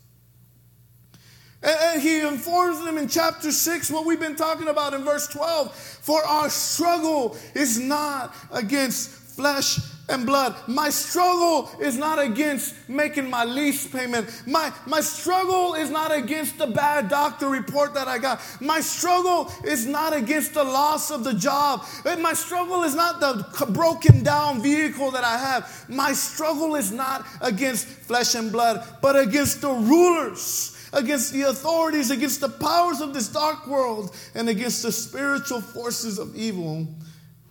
And 1.64 2.02
he 2.02 2.22
informs 2.22 2.84
them 2.86 2.98
in 2.98 3.08
chapter 3.08 3.52
6 3.52 3.90
what 3.90 4.06
we've 4.06 4.20
been 4.20 4.36
talking 4.36 4.68
about 4.68 4.94
in 4.94 5.04
verse 5.04 5.28
12. 5.28 5.76
For 5.76 6.24
our 6.24 6.50
struggle 6.50 7.36
is 7.56 7.80
not 7.80 8.34
against 8.52 9.10
flesh 9.10 9.80
and 10.10 10.26
blood. 10.26 10.56
My 10.68 10.90
struggle 10.90 11.70
is 11.82 11.98
not 11.98 12.20
against 12.20 12.76
making 12.88 13.30
my 13.30 13.44
lease 13.44 13.86
payment. 13.86 14.44
My, 14.46 14.72
my 14.86 15.02
struggle 15.02 15.74
is 15.74 15.90
not 15.90 16.16
against 16.16 16.58
the 16.58 16.68
bad 16.68 17.10
doctor 17.10 17.50
report 17.50 17.94
that 17.96 18.08
I 18.08 18.18
got. 18.18 18.42
My 18.62 18.80
struggle 18.80 19.52
is 19.66 19.86
not 19.86 20.16
against 20.16 20.54
the 20.54 20.64
loss 20.64 21.12
of 21.12 21.24
the 21.24 21.34
job. 21.34 21.86
My 22.20 22.34
struggle 22.34 22.84
is 22.84 22.96
not 22.96 23.20
the 23.20 23.66
broken 23.68 24.24
down 24.24 24.62
vehicle 24.62 25.12
that 25.12 25.24
I 25.24 25.38
have. 25.38 25.86
My 25.90 26.14
struggle 26.14 26.76
is 26.76 26.92
not 26.92 27.26
against 27.42 27.88
flesh 27.88 28.36
and 28.36 28.52
blood, 28.52 28.88
but 29.02 29.18
against 29.18 29.62
the 29.62 29.70
rulers 29.70 30.74
against 30.94 31.34
the 31.34 31.42
authorities, 31.42 32.12
against 32.12 32.40
the 32.40 32.48
powers 32.48 33.02
of 33.02 33.14
this 33.14 33.28
dark 33.28 33.68
world, 33.68 34.16
and 34.34 34.48
against 34.48 34.84
the 34.84 34.92
spiritual 34.92 35.60
forces 35.60 36.18
of 36.18 36.34
evil 36.34 36.88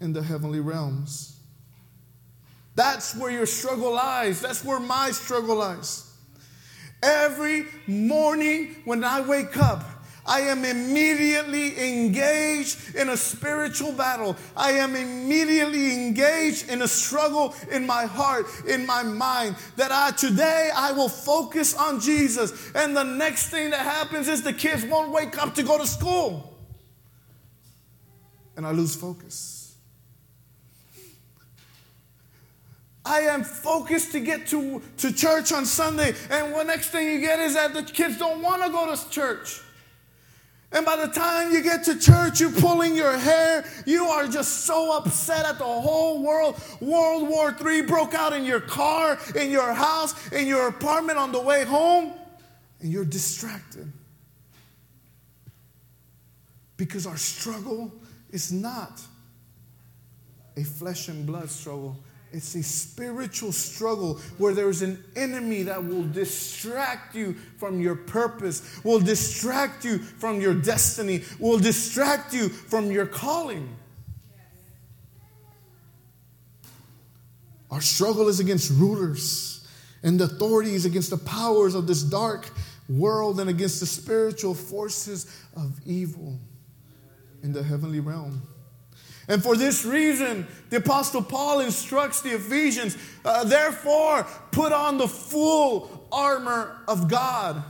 in 0.00 0.14
the 0.14 0.22
heavenly 0.22 0.58
realms. 0.58 1.35
That's 2.76 3.16
where 3.16 3.30
your 3.30 3.46
struggle 3.46 3.92
lies. 3.94 4.40
That's 4.40 4.62
where 4.62 4.78
my 4.78 5.10
struggle 5.10 5.56
lies. 5.56 6.12
Every 7.02 7.66
morning 7.86 8.76
when 8.84 9.02
I 9.02 9.22
wake 9.22 9.56
up, 9.56 9.82
I 10.26 10.40
am 10.40 10.64
immediately 10.64 11.78
engaged 11.78 12.96
in 12.96 13.08
a 13.10 13.16
spiritual 13.16 13.92
battle. 13.92 14.36
I 14.56 14.72
am 14.72 14.96
immediately 14.96 15.94
engaged 15.94 16.68
in 16.68 16.82
a 16.82 16.88
struggle 16.88 17.54
in 17.70 17.86
my 17.86 18.06
heart, 18.06 18.46
in 18.66 18.84
my 18.84 19.04
mind, 19.04 19.56
that 19.76 19.92
I 19.92 20.10
today 20.10 20.70
I 20.74 20.92
will 20.92 21.08
focus 21.08 21.74
on 21.74 22.00
Jesus. 22.00 22.72
And 22.74 22.96
the 22.96 23.04
next 23.04 23.50
thing 23.50 23.70
that 23.70 23.80
happens 23.80 24.28
is 24.28 24.42
the 24.42 24.52
kids 24.52 24.84
won't 24.84 25.12
wake 25.12 25.40
up 25.40 25.54
to 25.54 25.62
go 25.62 25.78
to 25.78 25.86
school. 25.86 26.58
And 28.56 28.66
I 28.66 28.72
lose 28.72 28.96
focus. 28.96 29.55
I 33.06 33.20
am 33.20 33.44
focused 33.44 34.12
to 34.12 34.20
get 34.20 34.48
to, 34.48 34.82
to 34.98 35.12
church 35.12 35.52
on 35.52 35.64
Sunday. 35.64 36.14
And 36.28 36.52
the 36.52 36.64
next 36.64 36.90
thing 36.90 37.06
you 37.06 37.20
get 37.20 37.38
is 37.38 37.54
that 37.54 37.72
the 37.72 37.82
kids 37.82 38.18
don't 38.18 38.42
want 38.42 38.64
to 38.64 38.70
go 38.70 38.94
to 38.94 39.10
church. 39.10 39.60
And 40.72 40.84
by 40.84 40.96
the 40.96 41.06
time 41.06 41.52
you 41.52 41.62
get 41.62 41.84
to 41.84 41.98
church, 41.98 42.40
you're 42.40 42.50
pulling 42.50 42.96
your 42.96 43.16
hair. 43.16 43.64
You 43.86 44.06
are 44.06 44.26
just 44.26 44.66
so 44.66 44.96
upset 44.96 45.46
at 45.46 45.58
the 45.58 45.64
whole 45.64 46.22
world. 46.22 46.60
World 46.80 47.28
War 47.28 47.56
III 47.64 47.82
broke 47.82 48.14
out 48.14 48.32
in 48.32 48.44
your 48.44 48.60
car, 48.60 49.18
in 49.36 49.50
your 49.50 49.72
house, 49.72 50.32
in 50.32 50.46
your 50.46 50.68
apartment 50.68 51.18
on 51.18 51.30
the 51.30 51.40
way 51.40 51.64
home, 51.64 52.12
and 52.80 52.92
you're 52.92 53.04
distracted. 53.04 53.90
Because 56.76 57.06
our 57.06 57.16
struggle 57.16 57.92
is 58.30 58.52
not 58.52 59.00
a 60.56 60.64
flesh 60.64 61.08
and 61.08 61.24
blood 61.24 61.48
struggle, 61.48 61.96
it's 62.32 62.54
a 62.54 62.62
spiritual 62.62 63.52
struggle 63.52 64.14
where 64.36 64.52
there's 64.52 64.82
an 64.82 65.02
enemy 65.14 65.62
that 65.62 65.84
will 65.84 66.02
distract 66.02 67.14
you 67.14 67.34
from 67.56 67.80
your 67.80 67.94
purpose, 67.94 68.80
will 68.84 69.00
distract 69.00 69.84
you 69.84 69.98
from 69.98 70.40
your 70.40 70.54
destiny, 70.54 71.22
will 71.38 71.58
distract 71.58 72.34
you 72.34 72.48
from 72.48 72.90
your 72.90 73.06
calling. 73.06 73.74
Our 77.70 77.80
struggle 77.80 78.28
is 78.28 78.40
against 78.40 78.70
rulers 78.70 79.66
and 80.02 80.20
authorities, 80.20 80.84
against 80.84 81.10
the 81.10 81.18
powers 81.18 81.74
of 81.74 81.86
this 81.86 82.02
dark 82.02 82.50
world, 82.88 83.40
and 83.40 83.50
against 83.50 83.80
the 83.80 83.86
spiritual 83.86 84.54
forces 84.54 85.26
of 85.56 85.80
evil 85.84 86.38
in 87.42 87.52
the 87.52 87.62
heavenly 87.62 88.00
realm. 88.00 88.42
And 89.28 89.42
for 89.42 89.56
this 89.56 89.84
reason, 89.84 90.46
the 90.70 90.76
Apostle 90.76 91.22
Paul 91.22 91.60
instructs 91.60 92.20
the 92.20 92.34
Ephesians, 92.34 92.96
uh, 93.24 93.44
therefore, 93.44 94.24
put 94.52 94.72
on 94.72 94.98
the 94.98 95.08
full 95.08 96.06
armor 96.12 96.82
of 96.86 97.08
God. 97.08 97.62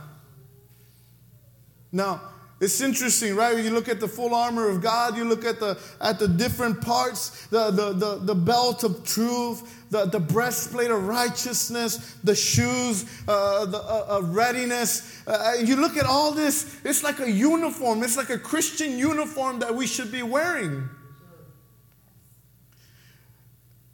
Now, 1.91 2.21
it's 2.59 2.81
interesting, 2.81 3.35
right? 3.35 3.53
When 3.53 3.63
You 3.63 3.71
look 3.71 3.87
at 3.87 3.99
the 3.99 4.07
full 4.07 4.33
armor 4.33 4.67
of 4.67 4.81
God, 4.81 5.15
you 5.15 5.25
look 5.25 5.45
at 5.45 5.59
the, 5.59 5.77
at 6.01 6.17
the 6.17 6.27
different 6.27 6.81
parts 6.81 7.45
the, 7.47 7.69
the, 7.69 7.93
the, 7.93 8.15
the 8.17 8.35
belt 8.35 8.83
of 8.83 9.05
truth, 9.05 9.89
the, 9.91 10.05
the 10.05 10.19
breastplate 10.19 10.89
of 10.89 11.07
righteousness, 11.07 12.15
the 12.23 12.35
shoes 12.35 13.05
uh, 13.27 13.65
the, 13.65 13.77
uh, 13.77 14.21
readiness. 14.23 15.21
Uh, 15.27 15.53
you 15.63 15.75
look 15.75 15.97
at 15.97 16.05
all 16.05 16.31
this, 16.31 16.79
it's 16.83 17.03
like 17.03 17.19
a 17.19 17.29
uniform, 17.29 18.03
it's 18.03 18.17
like 18.17 18.31
a 18.31 18.39
Christian 18.39 18.97
uniform 18.97 19.59
that 19.59 19.73
we 19.73 19.85
should 19.85 20.11
be 20.11 20.23
wearing. 20.23 20.89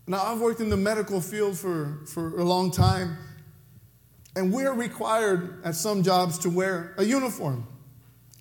Now, 0.05 0.23
I've 0.23 0.41
worked 0.41 0.59
in 0.59 0.69
the 0.69 0.77
medical 0.77 1.21
field 1.21 1.57
for, 1.57 2.01
for 2.07 2.39
a 2.39 2.43
long 2.43 2.71
time, 2.71 3.17
and 4.35 4.51
we're 4.51 4.73
required 4.73 5.63
at 5.63 5.75
some 5.75 6.03
jobs 6.03 6.39
to 6.39 6.49
wear 6.49 6.93
a 6.97 7.03
uniform. 7.05 7.65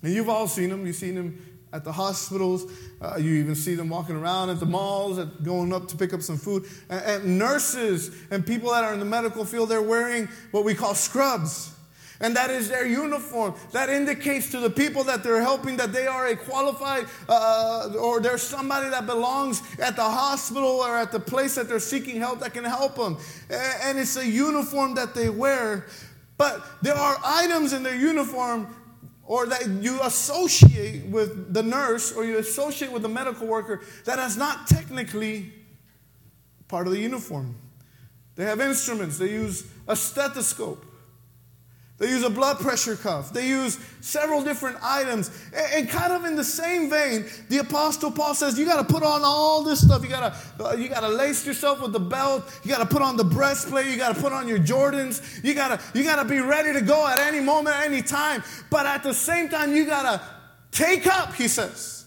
And 0.01 0.13
you've 0.13 0.27
all 0.27 0.47
seen 0.47 0.69
them. 0.69 0.85
You've 0.85 0.97
seen 0.97 1.15
them 1.15 1.59
at 1.71 1.85
the 1.85 1.91
hospitals. 1.91 2.69
Uh, 3.01 3.15
you 3.17 3.35
even 3.35 3.55
see 3.55 3.75
them 3.75 3.89
walking 3.89 4.15
around 4.15 4.49
at 4.49 4.59
the 4.59 4.65
malls, 4.65 5.17
at 5.17 5.43
going 5.43 5.73
up 5.73 5.87
to 5.87 5.97
pick 5.97 6.13
up 6.13 6.21
some 6.21 6.37
food. 6.37 6.65
And, 6.89 7.01
and 7.05 7.39
nurses 7.39 8.13
and 8.29 8.45
people 8.45 8.71
that 8.71 8.83
are 8.83 8.93
in 8.93 8.99
the 8.99 9.05
medical 9.05 9.45
field, 9.45 9.69
they're 9.69 9.81
wearing 9.81 10.27
what 10.51 10.65
we 10.65 10.75
call 10.75 10.95
scrubs 10.95 11.73
and 12.19 12.35
that 12.35 12.49
is 12.49 12.69
their 12.69 12.85
uniform. 12.85 13.55
That 13.71 13.89
indicates 13.89 14.49
to 14.51 14.59
the 14.59 14.69
people 14.69 15.03
that 15.05 15.23
they're 15.23 15.41
helping 15.41 15.77
that 15.77 15.93
they 15.93 16.07
are 16.07 16.27
a 16.27 16.35
qualified 16.35 17.05
uh, 17.27 17.93
or 17.99 18.19
there's 18.19 18.43
somebody 18.43 18.89
that 18.89 19.05
belongs 19.05 19.61
at 19.79 19.95
the 19.95 20.03
hospital 20.03 20.81
or 20.81 20.97
at 20.97 21.11
the 21.11 21.19
place 21.19 21.55
that 21.55 21.67
they're 21.67 21.79
seeking 21.79 22.19
help 22.19 22.39
that 22.39 22.53
can 22.53 22.63
help 22.63 22.95
them. 22.95 23.17
And 23.49 23.97
it's 23.97 24.15
a 24.17 24.25
uniform 24.25 24.95
that 24.95 25.13
they 25.13 25.29
wear. 25.29 25.87
But 26.37 26.63
there 26.81 26.95
are 26.95 27.17
items 27.23 27.73
in 27.73 27.83
their 27.83 27.95
uniform 27.95 28.75
or 29.25 29.45
that 29.45 29.67
you 29.67 30.01
associate 30.01 31.05
with 31.05 31.53
the 31.53 31.63
nurse 31.63 32.11
or 32.11 32.25
you 32.25 32.37
associate 32.37 32.91
with 32.91 33.01
the 33.01 33.09
medical 33.09 33.47
worker 33.47 33.81
that 34.05 34.19
is 34.19 34.37
not 34.37 34.67
technically 34.67 35.53
part 36.67 36.87
of 36.87 36.93
the 36.93 36.99
uniform. 36.99 37.55
They 38.35 38.45
have 38.45 38.59
instruments, 38.59 39.17
they 39.17 39.29
use 39.29 39.65
a 39.87 39.95
stethoscope. 39.95 40.85
They 41.99 42.09
use 42.09 42.23
a 42.23 42.29
blood 42.29 42.57
pressure 42.57 42.95
cuff. 42.95 43.31
They 43.31 43.47
use 43.47 43.79
several 44.01 44.43
different 44.43 44.77
items. 44.81 45.29
And, 45.53 45.87
kind 45.87 46.11
of 46.11 46.25
in 46.25 46.35
the 46.35 46.43
same 46.43 46.89
vein, 46.89 47.25
the 47.49 47.59
Apostle 47.59 48.11
Paul 48.11 48.33
says, 48.33 48.57
you 48.57 48.65
got 48.65 48.85
to 48.85 48.93
put 48.93 49.03
on 49.03 49.21
all 49.23 49.63
this 49.63 49.85
stuff. 49.85 50.01
You 50.03 50.09
got 50.09 50.33
to 50.33 50.65
uh, 50.65 50.73
you 50.73 50.89
got 50.89 51.01
to 51.01 51.07
lace 51.07 51.45
yourself 51.45 51.81
with 51.81 51.93
the 51.93 51.99
belt. 51.99 52.59
You 52.63 52.71
got 52.71 52.79
to 52.79 52.85
put 52.85 53.03
on 53.03 53.15
the 53.15 53.23
breastplate. 53.23 53.85
You 53.85 53.97
got 53.97 54.15
to 54.15 54.19
put 54.21 54.33
on 54.33 54.47
your 54.47 54.57
Jordans. 54.57 55.43
You 55.43 55.53
got 55.53 55.79
to 55.79 55.97
you 55.97 56.03
got 56.03 56.21
to 56.21 56.25
be 56.25 56.39
ready 56.39 56.73
to 56.73 56.81
go 56.81 57.07
at 57.07 57.19
any 57.19 57.39
moment, 57.39 57.75
any 57.77 58.01
time. 58.01 58.43
But 58.71 58.87
at 58.87 59.03
the 59.03 59.13
same 59.13 59.47
time, 59.47 59.75
you 59.75 59.85
got 59.85 60.03
to 60.03 60.21
take 60.71 61.05
up, 61.05 61.35
he 61.35 61.47
says. 61.47 62.05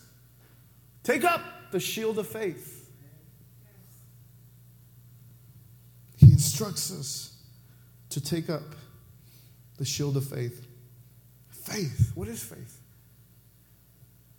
Take 1.05 1.23
up 1.23 1.41
the 1.71 1.79
shield 1.79 2.19
of 2.19 2.27
faith. 2.27 2.91
He 6.17 6.33
instructs 6.33 6.91
us 6.91 7.37
to 8.11 8.21
take 8.21 8.51
up 8.51 8.63
the 9.77 9.85
shield 9.85 10.17
of 10.17 10.25
faith. 10.25 10.67
Faith. 11.49 12.13
What 12.15 12.29
is 12.29 12.43
faith? 12.43 12.81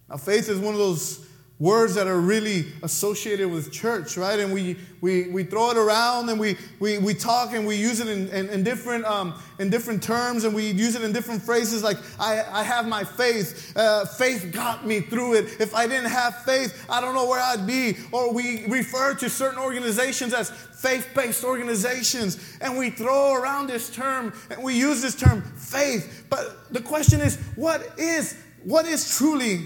Now, 0.09 0.17
faith 0.17 0.49
is 0.49 0.57
one 0.59 0.73
of 0.73 0.79
those 0.79 1.26
words 1.59 1.95
that 1.95 2.05
are 2.05 2.19
really 2.19 2.67
associated 2.83 3.49
with 3.49 3.71
church, 3.71 4.15
right? 4.15 4.39
And 4.39 4.53
we, 4.53 4.77
we, 5.01 5.27
we 5.29 5.43
throw 5.43 5.71
it 5.71 5.77
around 5.77 6.29
and 6.29 6.39
we, 6.39 6.55
we, 6.79 6.99
we 6.99 7.15
talk 7.15 7.53
and 7.53 7.65
we 7.65 7.75
use 7.75 7.99
it 7.99 8.07
in, 8.07 8.27
in, 8.29 8.47
in 8.49 8.63
different, 8.63 9.05
um, 9.05 9.33
in 9.57 9.71
different 9.71 10.03
terms 10.03 10.43
and 10.43 10.53
we 10.53 10.69
use 10.69 10.95
it 10.95 11.01
in 11.01 11.11
different 11.11 11.41
phrases 11.41 11.81
like, 11.81 11.97
I, 12.19 12.43
I 12.51 12.63
have 12.63 12.87
my 12.87 13.03
faith. 13.03 13.75
Uh, 13.75 14.05
faith 14.05 14.51
got 14.51 14.85
me 14.85 14.99
through 14.99 15.33
it. 15.33 15.59
If 15.59 15.73
I 15.73 15.87
didn't 15.87 16.11
have 16.11 16.43
faith, 16.43 16.85
I 16.89 17.01
don't 17.01 17.15
know 17.15 17.27
where 17.27 17.41
I'd 17.41 17.65
be. 17.65 17.97
Or 18.11 18.31
we 18.31 18.67
refer 18.67 19.15
to 19.15 19.27
certain 19.27 19.59
organizations 19.59 20.35
as 20.35 20.51
faith 20.51 21.09
based 21.15 21.43
organizations 21.43 22.55
and 22.61 22.77
we 22.77 22.91
throw 22.91 23.33
around 23.33 23.65
this 23.65 23.89
term 23.89 24.31
and 24.51 24.61
we 24.61 24.75
use 24.75 25.01
this 25.01 25.15
term 25.15 25.41
faith. 25.41 26.25
But 26.29 26.71
the 26.71 26.81
question 26.81 27.19
is, 27.19 27.37
what 27.55 27.97
is, 27.97 28.37
what 28.63 28.85
is 28.85 29.17
truly 29.17 29.65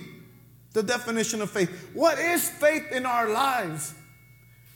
the 0.74 0.84
definition 0.84 1.42
of 1.42 1.50
faith. 1.50 1.90
What 1.94 2.18
is 2.18 2.50
faith 2.50 2.92
in 2.92 3.06
our 3.06 3.30
lives? 3.30 3.94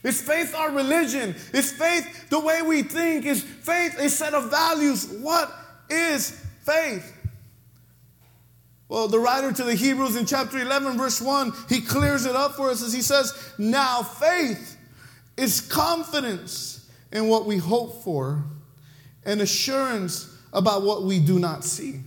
Is 0.02 0.20
faith 0.22 0.54
our 0.54 0.70
religion? 0.70 1.34
Is 1.52 1.72
faith 1.72 2.28
the 2.30 2.38
way 2.38 2.62
we 2.62 2.82
think? 2.82 3.24
Is 3.24 3.42
faith 3.42 3.98
a 3.98 4.08
set 4.08 4.34
of 4.34 4.50
values? 4.50 5.08
What 5.20 5.52
is 5.90 6.30
faith? 6.64 7.12
Well, 8.88 9.08
the 9.08 9.18
writer 9.18 9.52
to 9.52 9.64
the 9.64 9.74
Hebrews 9.74 10.14
in 10.14 10.26
chapter 10.26 10.58
11, 10.58 10.96
verse 10.96 11.20
1, 11.20 11.52
he 11.68 11.80
clears 11.80 12.24
it 12.24 12.36
up 12.36 12.54
for 12.54 12.70
us 12.70 12.82
as 12.82 12.92
he 12.92 13.02
says, 13.02 13.52
Now 13.58 14.02
faith 14.02 14.76
is 15.36 15.60
confidence 15.60 16.88
in 17.10 17.28
what 17.28 17.46
we 17.46 17.56
hope 17.56 18.04
for 18.04 18.44
and 19.24 19.40
assurance 19.40 20.32
about 20.52 20.82
what 20.82 21.02
we 21.02 21.18
do 21.18 21.38
not 21.40 21.64
see. 21.64 22.00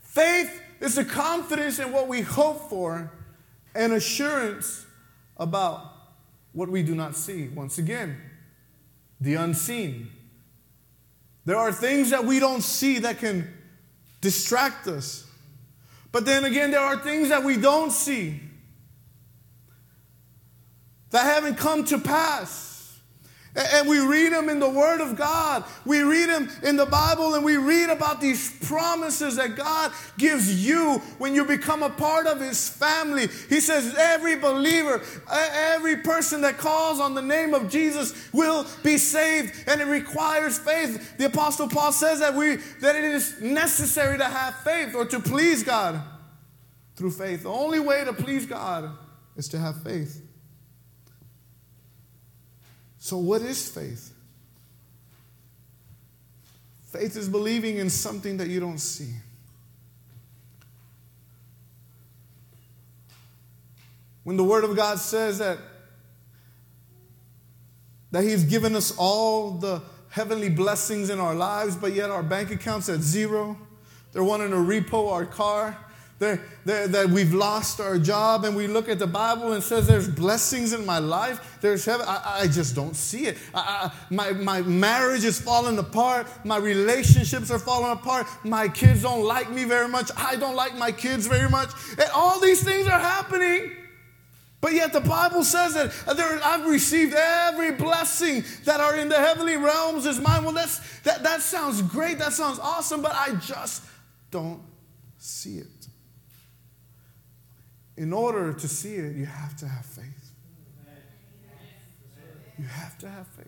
Faith 0.00 0.62
it's 0.80 0.96
a 0.96 1.04
confidence 1.04 1.78
in 1.78 1.92
what 1.92 2.08
we 2.08 2.20
hope 2.20 2.68
for 2.68 3.12
and 3.74 3.92
assurance 3.92 4.86
about 5.36 5.92
what 6.52 6.68
we 6.68 6.82
do 6.82 6.94
not 6.94 7.14
see. 7.14 7.48
Once 7.48 7.78
again, 7.78 8.16
the 9.20 9.34
unseen. 9.34 10.10
There 11.44 11.56
are 11.56 11.72
things 11.72 12.10
that 12.10 12.24
we 12.24 12.40
don't 12.40 12.62
see 12.62 12.98
that 13.00 13.18
can 13.18 13.52
distract 14.20 14.86
us. 14.86 15.26
But 16.12 16.24
then 16.24 16.44
again, 16.44 16.70
there 16.70 16.80
are 16.80 16.96
things 16.96 17.28
that 17.28 17.42
we 17.42 17.56
don't 17.56 17.90
see 17.90 18.40
that 21.10 21.24
haven't 21.24 21.56
come 21.56 21.84
to 21.86 21.98
pass. 21.98 22.77
And 23.56 23.88
we 23.88 23.98
read 23.98 24.32
them 24.32 24.48
in 24.48 24.60
the 24.60 24.68
Word 24.68 25.00
of 25.00 25.16
God. 25.16 25.64
We 25.84 26.02
read 26.02 26.28
them 26.28 26.48
in 26.62 26.76
the 26.76 26.86
Bible 26.86 27.34
and 27.34 27.44
we 27.44 27.56
read 27.56 27.88
about 27.90 28.20
these 28.20 28.56
promises 28.66 29.36
that 29.36 29.56
God 29.56 29.90
gives 30.16 30.64
you 30.64 30.98
when 31.18 31.34
you 31.34 31.44
become 31.44 31.82
a 31.82 31.90
part 31.90 32.26
of 32.26 32.40
His 32.40 32.68
family. 32.68 33.26
He 33.48 33.60
says, 33.60 33.94
every 33.98 34.36
believer, 34.36 35.02
every 35.30 35.96
person 35.96 36.42
that 36.42 36.58
calls 36.58 37.00
on 37.00 37.14
the 37.14 37.22
name 37.22 37.54
of 37.54 37.68
Jesus 37.68 38.32
will 38.32 38.66
be 38.84 38.98
saved, 38.98 39.64
and 39.66 39.80
it 39.80 39.86
requires 39.86 40.58
faith. 40.58 41.16
The 41.16 41.26
Apostle 41.26 41.68
Paul 41.68 41.92
says 41.92 42.20
that, 42.20 42.34
we, 42.34 42.56
that 42.80 42.94
it 42.94 43.04
is 43.04 43.40
necessary 43.40 44.18
to 44.18 44.24
have 44.24 44.54
faith 44.56 44.94
or 44.94 45.04
to 45.06 45.18
please 45.20 45.64
God 45.64 46.00
through 46.96 47.12
faith. 47.12 47.42
The 47.44 47.50
only 47.50 47.80
way 47.80 48.04
to 48.04 48.12
please 48.12 48.46
God 48.46 48.90
is 49.36 49.48
to 49.48 49.58
have 49.58 49.82
faith. 49.82 50.27
So, 53.08 53.16
what 53.16 53.40
is 53.40 53.66
faith? 53.66 54.12
Faith 56.92 57.16
is 57.16 57.26
believing 57.26 57.78
in 57.78 57.88
something 57.88 58.36
that 58.36 58.48
you 58.48 58.60
don't 58.60 58.76
see. 58.76 59.14
When 64.24 64.36
the 64.36 64.44
Word 64.44 64.62
of 64.62 64.76
God 64.76 64.98
says 64.98 65.38
that, 65.38 65.56
that 68.10 68.24
He's 68.24 68.44
given 68.44 68.76
us 68.76 68.94
all 68.98 69.52
the 69.52 69.80
heavenly 70.10 70.50
blessings 70.50 71.08
in 71.08 71.18
our 71.18 71.34
lives, 71.34 71.76
but 71.76 71.94
yet 71.94 72.10
our 72.10 72.22
bank 72.22 72.50
account's 72.50 72.90
at 72.90 73.00
zero, 73.00 73.56
they're 74.12 74.22
wanting 74.22 74.50
to 74.50 74.56
repo 74.56 75.10
our 75.10 75.24
car, 75.24 75.78
that, 76.18 77.08
we've 77.10 77.32
lost 77.32 77.80
our 77.80 77.98
job 77.98 78.44
and 78.44 78.56
we 78.56 78.66
look 78.66 78.88
at 78.88 78.98
the 78.98 79.06
Bible 79.06 79.52
and 79.52 79.62
says 79.62 79.86
there's 79.86 80.08
blessings 80.08 80.72
in 80.72 80.84
my 80.84 80.98
life, 80.98 81.58
there's 81.60 81.84
heaven. 81.84 82.06
I, 82.08 82.40
I 82.40 82.46
just 82.48 82.74
don't 82.74 82.96
see 82.96 83.26
it. 83.26 83.38
I, 83.54 83.90
I, 83.90 83.92
my, 84.12 84.32
my 84.32 84.62
marriage 84.62 85.24
is 85.24 85.40
falling 85.40 85.78
apart. 85.78 86.26
My 86.44 86.56
relationships 86.56 87.50
are 87.50 87.58
falling 87.58 87.92
apart. 87.92 88.26
My 88.44 88.68
kids 88.68 89.02
don't 89.02 89.24
like 89.24 89.50
me 89.50 89.64
very 89.64 89.88
much. 89.88 90.10
I 90.16 90.36
don't 90.36 90.56
like 90.56 90.76
my 90.76 90.90
kids 90.90 91.26
very 91.26 91.48
much. 91.48 91.70
And 91.92 92.10
all 92.14 92.40
these 92.40 92.64
things 92.64 92.88
are 92.88 92.98
happening. 92.98 93.72
But 94.60 94.72
yet 94.72 94.92
the 94.92 95.00
Bible 95.00 95.44
says 95.44 95.74
that 95.74 96.16
there, 96.16 96.40
I've 96.42 96.66
received 96.66 97.14
every 97.14 97.70
blessing 97.70 98.42
that 98.64 98.80
are 98.80 98.96
in 98.96 99.08
the 99.08 99.18
heavenly 99.18 99.56
realms 99.56 100.04
is 100.04 100.18
mine. 100.18 100.42
Well, 100.42 100.52
that's, 100.52 100.80
that, 101.02 101.22
that 101.22 101.42
sounds 101.42 101.80
great. 101.80 102.18
That 102.18 102.32
sounds 102.32 102.58
awesome, 102.58 103.02
but 103.02 103.12
I 103.14 103.36
just 103.36 103.84
don't 104.32 104.60
see 105.16 105.58
it. 105.58 105.77
In 107.98 108.12
order 108.12 108.52
to 108.52 108.68
see 108.68 108.94
it, 108.94 109.16
you 109.16 109.26
have 109.26 109.56
to 109.56 109.66
have 109.66 109.84
faith. 109.84 110.30
You 112.56 112.64
have 112.64 112.96
to 112.98 113.08
have 113.08 113.26
faith. 113.26 113.46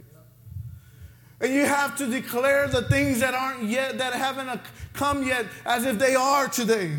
And 1.41 1.55
you 1.55 1.65
have 1.65 1.97
to 1.99 2.07
declare 2.07 2.67
the 2.67 2.83
things 2.83 3.21
that 3.21 3.33
aren't 3.33 3.63
yet, 3.63 3.99
that 3.99 4.13
haven't 4.13 4.61
come 4.93 5.25
yet, 5.25 5.47
as 5.65 5.87
if 5.87 5.99
they 6.01 6.17
are 6.17 6.49
today. 6.49 6.99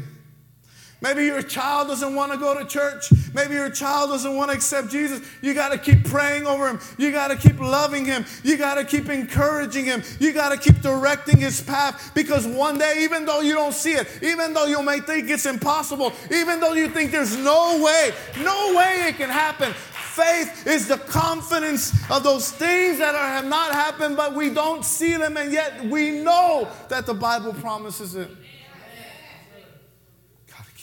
Maybe 1.01 1.25
your 1.25 1.41
child 1.41 1.87
doesn't 1.87 2.13
want 2.13 2.31
to 2.31 2.37
go 2.37 2.57
to 2.57 2.63
church. 2.63 3.11
Maybe 3.33 3.55
your 3.55 3.71
child 3.71 4.11
doesn't 4.11 4.35
want 4.35 4.51
to 4.51 4.55
accept 4.55 4.89
Jesus. 4.89 5.27
You 5.41 5.55
got 5.55 5.69
to 5.69 5.79
keep 5.79 6.05
praying 6.05 6.45
over 6.45 6.69
him. 6.69 6.79
You 6.99 7.11
got 7.11 7.29
to 7.29 7.35
keep 7.35 7.59
loving 7.59 8.05
him. 8.05 8.23
You 8.43 8.55
got 8.55 8.75
to 8.75 8.85
keep 8.85 9.09
encouraging 9.09 9.85
him. 9.85 10.03
You 10.19 10.31
got 10.31 10.49
to 10.49 10.57
keep 10.57 10.79
directing 10.81 11.37
his 11.37 11.59
path 11.59 12.11
because 12.13 12.45
one 12.45 12.77
day, 12.77 12.97
even 12.99 13.25
though 13.25 13.41
you 13.41 13.55
don't 13.55 13.73
see 13.73 13.93
it, 13.93 14.07
even 14.21 14.53
though 14.53 14.65
you 14.65 14.83
may 14.83 14.99
think 14.99 15.27
it's 15.31 15.47
impossible, 15.47 16.13
even 16.29 16.59
though 16.59 16.73
you 16.73 16.87
think 16.87 17.11
there's 17.11 17.35
no 17.35 17.81
way, 17.83 18.11
no 18.43 18.75
way 18.77 19.07
it 19.07 19.15
can 19.15 19.29
happen, 19.29 19.73
faith 19.73 20.67
is 20.67 20.87
the 20.87 20.97
confidence 20.97 21.93
of 22.11 22.21
those 22.23 22.51
things 22.51 22.99
that 22.99 23.15
are, 23.15 23.27
have 23.27 23.45
not 23.45 23.71
happened, 23.71 24.15
but 24.15 24.35
we 24.35 24.51
don't 24.51 24.85
see 24.85 25.15
them, 25.15 25.37
and 25.37 25.51
yet 25.51 25.83
we 25.85 26.11
know 26.11 26.67
that 26.89 27.05
the 27.07 27.13
Bible 27.13 27.53
promises 27.53 28.13
it 28.15 28.29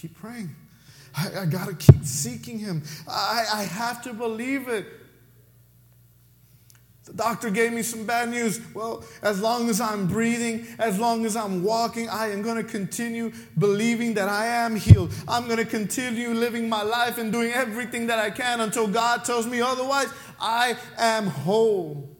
keep 0.00 0.16
praying. 0.20 0.54
I, 1.16 1.40
I 1.40 1.46
got 1.46 1.68
to 1.68 1.74
keep 1.74 2.04
seeking 2.04 2.58
Him. 2.58 2.82
I, 3.08 3.44
I 3.52 3.62
have 3.64 4.02
to 4.02 4.12
believe 4.12 4.68
it. 4.68 4.86
The 7.04 7.14
doctor 7.14 7.48
gave 7.48 7.72
me 7.72 7.82
some 7.82 8.04
bad 8.04 8.28
news. 8.28 8.60
Well, 8.74 9.02
as 9.22 9.40
long 9.40 9.70
as 9.70 9.80
I'm 9.80 10.06
breathing, 10.06 10.66
as 10.78 10.98
long 10.98 11.24
as 11.24 11.36
I'm 11.36 11.64
walking, 11.64 12.08
I 12.08 12.28
am 12.30 12.42
going 12.42 12.58
to 12.58 12.70
continue 12.70 13.32
believing 13.56 14.14
that 14.14 14.28
I 14.28 14.46
am 14.46 14.76
healed. 14.76 15.12
I'm 15.26 15.46
going 15.46 15.56
to 15.56 15.64
continue 15.64 16.28
living 16.28 16.68
my 16.68 16.82
life 16.82 17.16
and 17.16 17.32
doing 17.32 17.50
everything 17.52 18.08
that 18.08 18.18
I 18.18 18.30
can 18.30 18.60
until 18.60 18.86
God 18.86 19.24
tells 19.24 19.46
me 19.46 19.62
otherwise. 19.62 20.12
I 20.38 20.76
am 20.98 21.26
whole. 21.26 22.17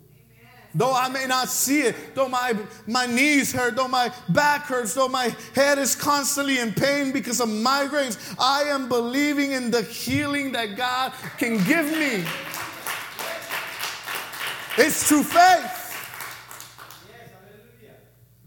Though 0.79 0.95
I 0.95 1.09
may 1.09 1.27
not 1.27 1.49
see 1.49 1.81
it, 1.81 2.15
though 2.15 2.29
my, 2.29 2.57
my 2.87 3.05
knees 3.05 3.53
hurt, 3.53 3.75
though 3.75 3.89
my 3.89 4.13
back 4.29 4.63
hurts, 4.63 4.95
though 4.95 5.09
my 5.09 5.35
head 5.53 5.77
is 5.77 5.97
constantly 5.97 6.61
in 6.61 6.73
pain 6.73 7.11
because 7.11 7.41
of 7.41 7.49
migraines, 7.49 8.17
I 8.39 8.63
am 8.63 8.89
believing 8.89 9.51
in 9.51 9.73
the 9.73 9.83
healing 9.83 10.53
that 10.53 10.77
God 10.77 11.13
can 11.37 11.57
give 11.65 11.87
me. 11.87 12.25
It's 14.77 15.09
true 15.09 15.25
faith. 15.25 15.75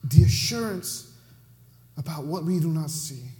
The 0.06 0.24
assurance 0.24 1.14
about 1.98 2.24
what 2.24 2.46
we 2.46 2.62
do 2.62 2.70
not 2.70 2.92
see. 2.92 3.31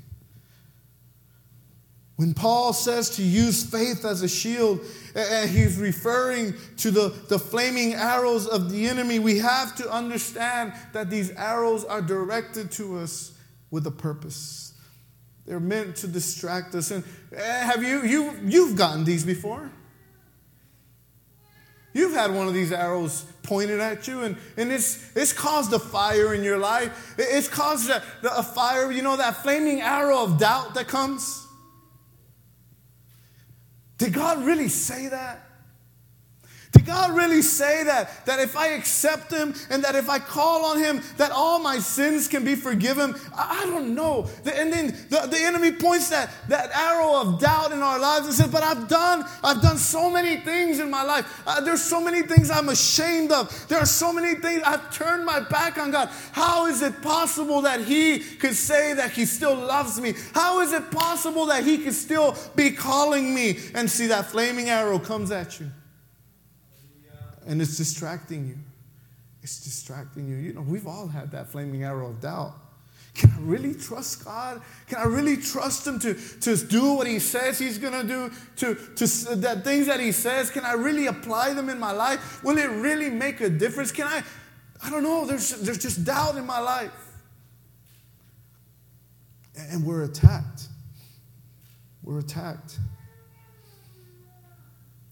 When 2.22 2.36
Paul 2.36 2.72
says 2.72 3.10
to 3.16 3.24
use 3.24 3.64
faith 3.64 4.06
as 4.06 4.22
a 4.22 4.30
shield, 4.30 4.82
and 5.16 5.50
he's 5.50 5.80
referring 5.80 6.54
to 6.78 6.92
the, 6.92 7.10
the 7.30 7.40
flaming 7.40 7.96
arrows 7.96 8.46
of 8.46 8.72
the 8.72 8.88
enemy, 8.88 9.18
we 9.18 9.40
have 9.40 9.76
to 9.78 9.92
understand 9.92 10.72
that 10.94 11.10
these 11.10 11.32
arrows 11.32 11.84
are 11.84 12.00
directed 12.00 12.70
to 12.74 13.00
us 13.00 13.34
with 13.72 13.88
a 13.88 13.92
purpose. 13.92 14.74
They're 15.48 15.60
meant 15.60 15.96
to 15.96 16.08
distract 16.08 16.76
us. 16.76 16.92
And 16.92 17.04
eh, 17.36 17.66
have 17.66 17.82
you, 17.82 18.04
you 18.04 18.40
you've 18.44 18.76
gotten 18.76 19.04
these 19.04 19.26
before? 19.26 19.72
You've 21.92 22.14
had 22.14 22.36
one 22.36 22.48
of 22.48 22.54
these 22.54 22.72
arrows 22.72 23.26
pointed 23.42 23.80
at 23.80 24.08
you, 24.08 24.22
and, 24.22 24.38
and 24.58 24.72
it's, 24.72 25.12
it's 25.18 25.34
caused 25.34 25.74
a 25.74 25.80
fire 25.80 26.36
in 26.36 26.44
your 26.44 26.60
life. 26.60 27.16
It's 27.18 27.50
caused 27.50 27.90
a, 27.90 28.04
a 28.22 28.44
fire, 28.44 28.92
you 28.92 29.02
know, 29.02 29.18
that 29.18 29.38
flaming 29.38 29.82
arrow 29.82 30.22
of 30.22 30.38
doubt 30.38 30.76
that 30.76 30.88
comes. 30.88 31.48
Did 34.02 34.14
God 34.14 34.44
really 34.44 34.68
say 34.68 35.10
that? 35.10 35.51
Can 36.84 36.96
God 36.96 37.16
really 37.16 37.42
say 37.42 37.84
that? 37.84 38.26
That 38.26 38.40
if 38.40 38.58
I 38.58 38.70
accept 38.70 39.32
Him 39.32 39.54
and 39.70 39.84
that 39.84 39.96
if 39.96 40.10
I 40.10 40.18
call 40.18 40.66
on 40.66 40.80
Him, 40.80 41.02
that 41.18 41.32
all 41.32 41.60
my 41.60 41.78
sins 41.78 42.28
can 42.28 42.44
be 42.44 42.56
forgiven? 42.56 43.16
I, 43.36 43.62
I 43.62 43.66
don't 43.68 43.94
know. 43.94 44.28
And 44.46 44.74
then 44.74 44.88
the, 45.10 45.28
the 45.30 45.38
enemy 45.40 45.72
points 45.72 46.10
that, 46.10 46.32
that 46.50 46.72
arrow 46.76 47.22
of 47.22 47.40
doubt 47.40 47.72
in 47.72 47.82
our 47.82 48.00
lives 48.00 48.26
and 48.26 48.36
says, 48.36 48.48
But 48.48 48.64
I've 48.64 48.88
done, 48.88 49.26
I've 49.44 49.62
done 49.62 49.78
so 49.78 50.10
many 50.10 50.38
things 50.38 50.80
in 50.80 50.90
my 50.90 51.04
life. 51.04 51.44
Uh, 51.46 51.62
there's 51.62 51.84
so 51.84 52.02
many 52.02 52.24
things 52.24 52.50
I'm 52.50 52.70
ashamed 52.70 53.32
of. 53.32 53.68
There 53.68 53.80
are 53.80 53.86
so 53.86 54.12
many 54.12 54.36
things 54.36 54.64
I've 54.66 54.92
turned 54.92 55.26
my 55.26 55.40
back 55.40 55.78
on 55.78 55.92
God. 55.92 56.10
How 56.32 56.66
is 56.66 56.82
it 56.82 57.02
possible 57.02 57.62
that 57.62 57.82
He 57.82 58.20
could 58.20 58.56
say 58.56 58.94
that 58.94 59.12
He 59.12 59.26
still 59.26 59.56
loves 59.56 60.02
me? 60.02 60.16
How 60.34 60.62
is 60.62 60.74
it 60.74 60.90
possible 60.90 61.46
that 61.48 61.64
He 61.64 61.78
could 61.78 61.94
still 61.94 62.36
be 62.56 62.72
calling 62.72 63.36
me? 63.36 63.60
And 63.76 63.90
see 63.90 64.08
that 64.08 64.26
flaming 64.28 64.70
arrow 64.70 64.98
comes 64.98 65.32
at 65.32 65.60
you. 65.60 65.70
And 67.48 67.62
it's 67.62 67.78
distracting 67.78 68.48
you. 68.48 68.58
It's 69.44 69.64
distracting 69.64 70.28
you. 70.28 70.36
You 70.36 70.54
know, 70.54 70.62
we've 70.62 70.88
all 70.88 71.08
had 71.08 71.32
that 71.32 71.48
flaming 71.48 71.84
arrow 71.84 72.10
of 72.10 72.22
doubt. 72.22 72.54
Can 73.14 73.32
I 73.32 73.40
really 73.42 73.74
trust 73.74 74.24
God? 74.24 74.62
Can 74.88 75.00
I 75.00 75.04
really 75.04 75.36
trust 75.36 75.86
Him 75.86 76.00
to, 76.00 76.14
to 76.14 76.56
do 76.56 76.94
what 76.94 77.08
He 77.08 77.20
says 77.20 77.60
He's 77.60 77.78
going 77.78 77.94
to 77.94 78.08
do? 78.08 78.32
To, 78.58 78.76
to 78.96 79.36
that 79.36 79.64
things 79.64 79.88
that 79.88 80.00
He 80.00 80.12
says, 80.12 80.50
can 80.50 80.64
I 80.64 80.74
really 80.74 81.08
apply 81.08 81.54
them 81.54 81.70
in 81.70 81.80
my 81.80 81.92
life? 81.92 82.44
Will 82.44 82.58
it 82.58 82.70
really 82.70 83.10
make 83.10 83.42
a 83.42 83.50
difference? 83.50 83.92
Can 83.92 84.08
I? 84.08 84.24
I 84.84 84.90
don't 84.90 85.04
know. 85.04 85.26
There's, 85.26 85.50
there's 85.62 85.78
just 85.78 86.06
doubt 86.06 86.38
in 86.38 86.46
my 86.46 86.60
life. 86.60 86.92
And 89.58 89.86
we're 89.86 90.04
attacked. 90.04 90.68
We're 92.04 92.20
attacked. 92.20 92.80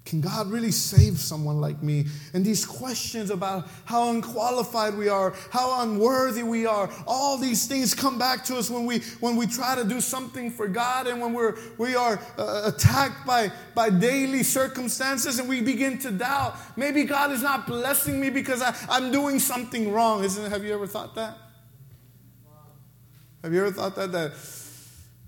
Can 0.10 0.22
God 0.22 0.50
really 0.50 0.72
save 0.72 1.20
someone 1.20 1.62
like 1.62 1.84
me? 1.84 2.08
And 2.34 2.44
these 2.44 2.66
questions 2.66 3.30
about 3.30 3.68
how 3.86 4.10
unqualified 4.10 4.98
we 4.98 5.08
are, 5.08 5.36
how 5.52 5.84
unworthy 5.84 6.42
we 6.42 6.66
are, 6.66 6.90
all 7.06 7.38
these 7.38 7.68
things 7.68 7.94
come 7.94 8.18
back 8.18 8.44
to 8.46 8.58
us 8.58 8.72
when 8.72 8.88
we 8.88 9.02
when 9.20 9.36
we 9.36 9.46
try 9.46 9.76
to 9.76 9.84
do 9.84 10.02
something 10.02 10.50
for 10.50 10.68
God 10.68 11.06
and 11.06 11.22
when 11.22 11.32
we're 11.34 11.60
we 11.78 11.96
are 11.96 12.20
uh, 12.40 12.72
attacked 12.74 13.28
by 13.28 13.52
by 13.76 13.92
daily 13.92 14.42
circumstances 14.42 15.38
and 15.38 15.48
we 15.48 15.62
begin 15.62 16.00
to 16.00 16.10
doubt. 16.10 16.56
Maybe 16.76 17.04
God 17.04 17.32
is 17.32 17.44
not 17.44 17.68
blessing 17.68 18.20
me 18.20 18.32
because 18.32 18.64
I, 18.64 18.76
I'm 18.90 19.12
doing 19.12 19.38
something 19.38 19.94
wrong. 19.94 20.24
Isn't? 20.24 20.50
Have 20.50 20.64
you 20.66 20.74
ever 20.74 20.88
thought 20.88 21.14
that? 21.14 21.38
Have 23.44 23.54
you 23.54 23.62
ever 23.62 23.72
thought 23.72 23.96
that 23.96 24.12
that 24.14 24.34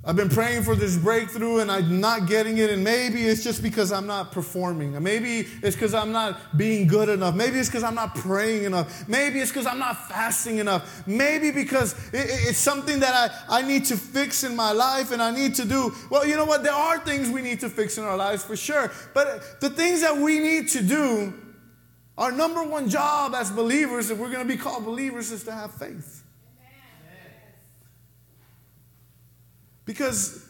I've 0.04 0.16
been 0.16 0.30
praying 0.30 0.64
for 0.64 0.76
this 0.76 0.98
breakthrough 0.98 1.60
and 1.60 1.72
I'm 1.72 2.02
not 2.02 2.28
getting 2.28 2.58
it, 2.58 2.72
and 2.72 2.84
maybe 2.84 3.22
it's 3.22 3.44
just 3.44 3.62
because 3.62 3.92
I'm 3.92 4.08
not 4.08 4.32
performing. 4.32 5.02
Maybe 5.04 5.42
it's 5.62 5.76
because 5.76 5.94
I'm 5.94 6.12
not 6.12 6.58
being 6.58 6.88
good 6.88 7.08
enough. 7.08 7.36
Maybe 7.36 7.60
it's 7.60 7.70
because 7.70 7.84
I'm 7.84 7.94
not 7.94 8.16
praying 8.16 8.64
enough. 8.64 9.08
Maybe 9.08 9.40
it's 9.40 9.52
because 9.52 9.68
I'm 9.68 9.78
not 9.78 10.10
fasting 10.10 10.58
enough. 10.58 11.06
Maybe 11.06 11.52
because 11.52 11.94
it's 12.14 12.58
something 12.58 13.00
that 13.02 13.14
I, 13.48 13.60
I 13.60 13.62
need 13.62 13.86
to 13.86 13.98
fix 13.98 14.44
in 14.44 14.56
my 14.56 14.72
life 14.72 15.12
and 15.12 15.22
I 15.22 15.30
need 15.30 15.54
to 15.56 15.66
do. 15.66 15.94
Well, 16.10 16.26
you 16.26 16.36
know 16.36 16.46
what? 16.46 16.64
There 16.64 16.74
are 16.74 16.98
things 16.98 17.30
we 17.30 17.44
need 17.44 17.60
to 17.60 17.70
fix 17.70 18.00
in 18.00 18.04
our 18.04 18.18
lives 18.18 18.44
for 18.44 18.56
sure. 18.56 18.92
But 19.14 19.62
the 19.62 19.70
things 19.70 20.02
that 20.02 20.18
we 20.18 20.40
need 20.40 20.68
to 20.70 20.82
do, 20.82 21.32
our 22.18 22.32
number 22.32 22.64
one 22.64 22.90
job 22.90 23.36
as 23.36 23.52
believers, 23.52 24.10
if 24.10 24.18
we're 24.18 24.32
going 24.32 24.48
to 24.48 24.52
be 24.52 24.58
called 24.58 24.84
believers, 24.84 25.32
is 25.32 25.44
to 25.44 25.52
have 25.52 25.72
faith. 25.76 26.21
Because 29.86 30.46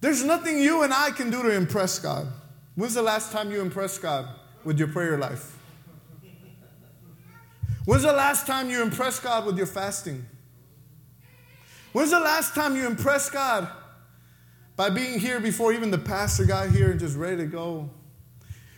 there's 0.00 0.24
nothing 0.24 0.58
you 0.58 0.82
and 0.82 0.92
I 0.92 1.10
can 1.10 1.30
do 1.30 1.42
to 1.42 1.50
impress 1.50 1.98
God. 1.98 2.26
When's 2.74 2.94
the 2.94 3.02
last 3.02 3.32
time 3.32 3.50
you 3.50 3.60
impressed 3.60 4.02
God 4.02 4.28
with 4.64 4.78
your 4.78 4.88
prayer 4.88 5.18
life? 5.18 5.56
When's 7.84 8.02
the 8.02 8.12
last 8.12 8.46
time 8.46 8.70
you 8.70 8.82
impressed 8.82 9.22
God 9.22 9.46
with 9.46 9.56
your 9.56 9.66
fasting? 9.66 10.24
When's 11.92 12.10
the 12.10 12.20
last 12.20 12.54
time 12.54 12.76
you 12.76 12.86
impressed 12.86 13.32
God 13.32 13.68
by 14.76 14.90
being 14.90 15.18
here 15.18 15.40
before 15.40 15.72
even 15.72 15.90
the 15.90 15.98
pastor 15.98 16.44
got 16.44 16.70
here 16.70 16.90
and 16.90 17.00
just 17.00 17.16
ready 17.16 17.38
to 17.38 17.46
go? 17.46 17.90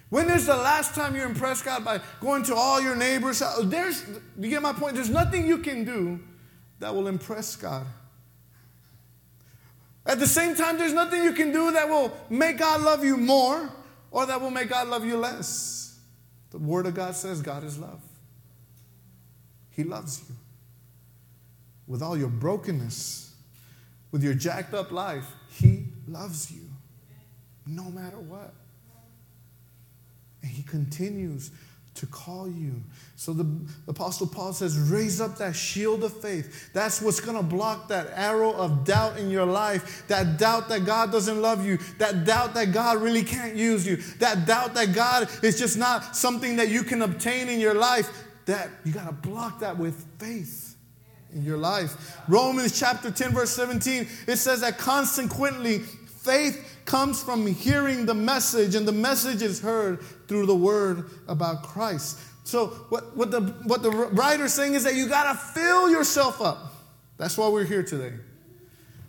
When 0.09 0.29
is 0.31 0.47
the 0.47 0.57
last 0.57 0.95
time 0.95 1.17
you 1.17 1.23
impressed 1.23 1.65
God 1.65 1.85
by 1.85 2.01
going 2.21 2.43
to 2.45 2.55
all 2.55 2.81
your 2.81 2.97
neighbors? 2.97 3.43
There's, 3.63 4.05
you 4.39 4.51
get 4.51 4.61
my 4.63 4.73
point? 4.73 4.95
There's 4.95 5.11
nothing 5.11 5.47
you 5.47 5.59
can 5.59 5.85
do 5.85 6.21
that 6.81 6.95
will 6.95 7.09
impress 7.09 7.57
God. 7.57 7.87
At 10.05 10.19
the 10.19 10.27
same 10.27 10.55
time, 10.55 10.79
there's 10.79 10.93
nothing 10.93 11.23
you 11.23 11.33
can 11.33 11.53
do 11.53 11.73
that 11.73 11.89
will 11.89 12.17
make 12.29 12.59
God 12.59 12.81
love 12.81 13.05
you 13.05 13.17
more 13.17 13.71
or 14.11 14.27
that 14.27 14.41
will 14.41 14.51
make 14.51 14.69
God 14.69 14.89
love 14.89 15.05
you 15.05 15.17
less. 15.17 15.99
The 16.51 16.59
Word 16.59 16.87
of 16.87 16.95
God 16.95 17.15
says 17.15 17.41
God 17.41 17.65
is 17.65 17.79
love. 17.79 18.01
He 19.71 19.85
loves 19.85 20.23
you. 20.29 20.35
With 21.87 22.03
all 22.03 22.17
your 22.17 22.29
brokenness, 22.29 23.35
with 24.11 24.23
your 24.23 24.35
jacked 24.35 24.75
up 24.75 24.93
life, 24.93 25.27
He 25.49 25.87
loves 26.07 26.51
you 26.51 26.63
no 27.67 27.85
matter 27.85 28.19
what. 28.19 28.53
And 30.43 30.51
He 30.51 30.63
continues 30.63 31.51
to 31.95 32.07
call 32.07 32.49
you. 32.49 32.83
So 33.17 33.33
the 33.33 33.47
Apostle 33.87 34.27
Paul 34.27 34.53
says, 34.53 34.79
raise 34.79 35.21
up 35.21 35.37
that 35.39 35.55
shield 35.55 36.05
of 36.05 36.21
faith. 36.21 36.71
That's 36.73 37.03
what's 37.03 37.21
going 37.21 37.37
to 37.37 37.43
block 37.43 37.89
that 37.89 38.09
arrow 38.15 38.53
of 38.53 38.85
doubt 38.85 39.19
in 39.19 39.31
your 39.31 39.45
life. 39.45 40.05
That 40.09 40.39
doubt 40.39 40.69
that 40.71 40.87
God 40.87 41.13
doesn't 41.13 41.41
love 41.41 41.67
you. 41.67 41.79
That 41.99 42.25
doubt 42.25 42.55
that 42.55 42.73
God 42.73 43.03
really 43.03 43.23
can't 43.23 43.55
use 43.55 43.87
you. 43.87 43.97
That 44.19 44.47
doubt 44.47 44.75
that 44.75 44.95
God 44.95 45.29
is 45.43 45.59
just 45.59 45.77
not 45.77 46.17
something 46.17 46.57
that 46.57 46.71
you 46.71 46.83
can 46.83 47.03
obtain 47.03 47.49
in 47.49 47.61
your 47.61 47.75
life. 47.75 48.11
That 48.47 48.71
you 48.85 48.93
got 48.93 49.07
to 49.07 49.13
block 49.13 49.61
that 49.61 49.77
with 49.77 50.05
faith 50.19 50.77
in 51.35 51.45
your 51.45 51.59
life. 51.59 52.19
Romans 52.27 52.79
chapter 52.79 53.11
10, 53.11 53.33
verse 53.33 53.51
17, 53.51 54.09
it 54.27 54.37
says 54.37 54.63
that 54.63 54.79
consequently, 54.79 55.79
faith 55.79 56.72
comes 56.85 57.23
from 57.23 57.47
hearing 57.47 58.07
the 58.07 58.15
message, 58.15 58.75
and 58.75 58.87
the 58.87 58.93
message 58.93 59.43
is 59.43 59.61
heard 59.61 60.01
through 60.29 60.47
the 60.47 60.55
word 60.55 61.11
about 61.29 61.63
Christ. 61.63 62.19
So, 62.45 62.69
what, 62.89 63.17
what, 63.17 63.31
the, 63.31 63.41
what 63.65 63.83
the 63.83 63.91
writer's 63.91 64.53
saying 64.53 64.75
is 64.75 64.85
that 64.85 64.95
you 64.95 65.09
got 65.09 65.33
to 65.33 65.39
fill 65.39 65.91
yourself 65.91 66.41
up. 66.41 66.75
That's 67.17 67.39
why 67.39 67.49
we're 67.49 67.65
here 67.65 67.83
today. 67.83 68.13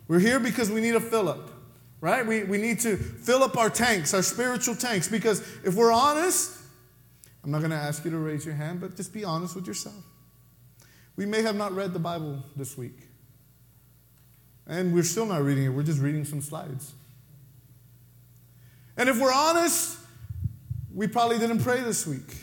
We're 0.06 0.20
here 0.20 0.38
because 0.38 0.70
we 0.70 0.80
need 0.80 0.94
a 0.94 1.00
fill 1.00 1.28
up, 1.28 1.50
right? 2.00 2.24
We, 2.24 2.44
we 2.44 2.58
need 2.58 2.80
to 2.80 2.96
fill 2.96 3.42
up 3.42 3.56
our 3.56 3.70
tanks, 3.70 4.14
our 4.14 4.22
spiritual 4.22 4.76
tanks, 4.76 5.08
because 5.08 5.40
if 5.64 5.74
we're 5.74 5.92
honest, 5.92 6.52
I'm 7.42 7.50
not 7.50 7.58
going 7.58 7.70
to 7.70 7.76
ask 7.76 8.04
you 8.04 8.10
to 8.10 8.18
raise 8.18 8.46
your 8.46 8.54
hand, 8.54 8.80
but 8.80 8.96
just 8.96 9.12
be 9.12 9.24
honest 9.24 9.54
with 9.54 9.66
yourself. 9.66 10.02
We 11.16 11.26
may 11.26 11.42
have 11.42 11.56
not 11.56 11.72
read 11.72 11.92
the 11.92 11.98
Bible 11.98 12.42
this 12.56 12.76
week. 12.76 12.98
And 14.66 14.94
we're 14.94 15.02
still 15.02 15.26
not 15.26 15.42
reading 15.42 15.64
it, 15.64 15.68
we're 15.68 15.82
just 15.82 16.00
reading 16.00 16.24
some 16.24 16.40
slides. 16.40 16.92
And 18.96 19.08
if 19.08 19.20
we're 19.20 19.32
honest, 19.32 19.98
we 20.94 21.06
probably 21.06 21.38
didn't 21.38 21.60
pray 21.60 21.80
this 21.80 22.06
week. 22.06 22.36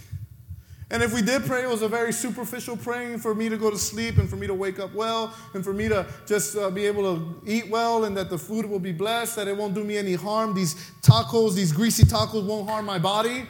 And 0.91 1.01
if 1.01 1.13
we 1.13 1.21
did 1.21 1.45
pray, 1.45 1.63
it 1.63 1.69
was 1.69 1.83
a 1.83 1.87
very 1.87 2.11
superficial 2.11 2.75
praying 2.75 3.19
for 3.19 3.33
me 3.33 3.47
to 3.47 3.55
go 3.55 3.69
to 3.71 3.77
sleep 3.77 4.17
and 4.17 4.29
for 4.29 4.35
me 4.35 4.45
to 4.45 4.53
wake 4.53 4.77
up 4.77 4.93
well 4.93 5.33
and 5.53 5.63
for 5.63 5.71
me 5.71 5.87
to 5.87 6.05
just 6.27 6.57
uh, 6.57 6.69
be 6.69 6.85
able 6.85 7.03
to 7.03 7.41
eat 7.47 7.69
well 7.69 8.03
and 8.03 8.17
that 8.17 8.29
the 8.29 8.37
food 8.37 8.65
will 8.65 8.79
be 8.79 8.91
blessed, 8.91 9.37
that 9.37 9.47
it 9.47 9.55
won't 9.55 9.73
do 9.73 9.85
me 9.85 9.97
any 9.97 10.15
harm. 10.15 10.53
These 10.53 10.75
tacos, 11.01 11.55
these 11.55 11.71
greasy 11.71 12.03
tacos 12.03 12.45
won't 12.45 12.69
harm 12.69 12.85
my 12.85 12.99
body. 12.99 13.45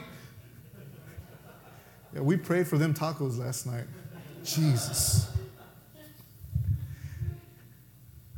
Yeah, 2.14 2.20
we 2.20 2.36
prayed 2.36 2.68
for 2.68 2.78
them 2.78 2.94
tacos 2.94 3.38
last 3.38 3.66
night. 3.66 3.86
Jesus. 4.44 5.28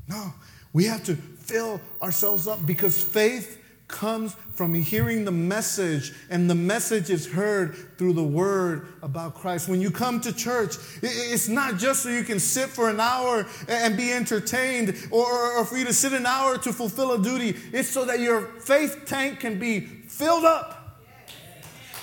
No, 0.08 0.32
we 0.72 0.84
have 0.84 1.04
to 1.04 1.14
fill 1.14 1.78
ourselves 2.00 2.46
up 2.46 2.64
because 2.64 3.02
faith 3.02 3.60
comes 3.94 4.34
from 4.54 4.74
hearing 4.74 5.24
the 5.24 5.30
message, 5.30 6.12
and 6.28 6.50
the 6.50 6.54
message 6.54 7.10
is 7.10 7.26
heard 7.26 7.74
through 7.96 8.12
the 8.12 8.22
word 8.22 8.88
about 9.02 9.34
Christ. 9.34 9.68
When 9.68 9.80
you 9.80 9.90
come 9.90 10.20
to 10.22 10.32
church, 10.32 10.74
it's 11.00 11.48
not 11.48 11.78
just 11.78 12.02
so 12.02 12.08
you 12.08 12.24
can 12.24 12.40
sit 12.40 12.68
for 12.68 12.90
an 12.90 13.00
hour 13.00 13.46
and 13.68 13.96
be 13.96 14.12
entertained 14.12 14.96
or, 15.10 15.64
for 15.64 15.78
you 15.78 15.84
to 15.84 15.92
sit 15.92 16.12
an 16.12 16.26
hour 16.26 16.58
to 16.58 16.72
fulfill 16.72 17.12
a 17.12 17.22
duty. 17.22 17.56
It's 17.72 17.88
so 17.88 18.04
that 18.04 18.18
your 18.18 18.42
faith 18.60 19.04
tank 19.06 19.40
can 19.40 19.58
be 19.58 19.80
filled 19.80 20.44
up. 20.44 21.00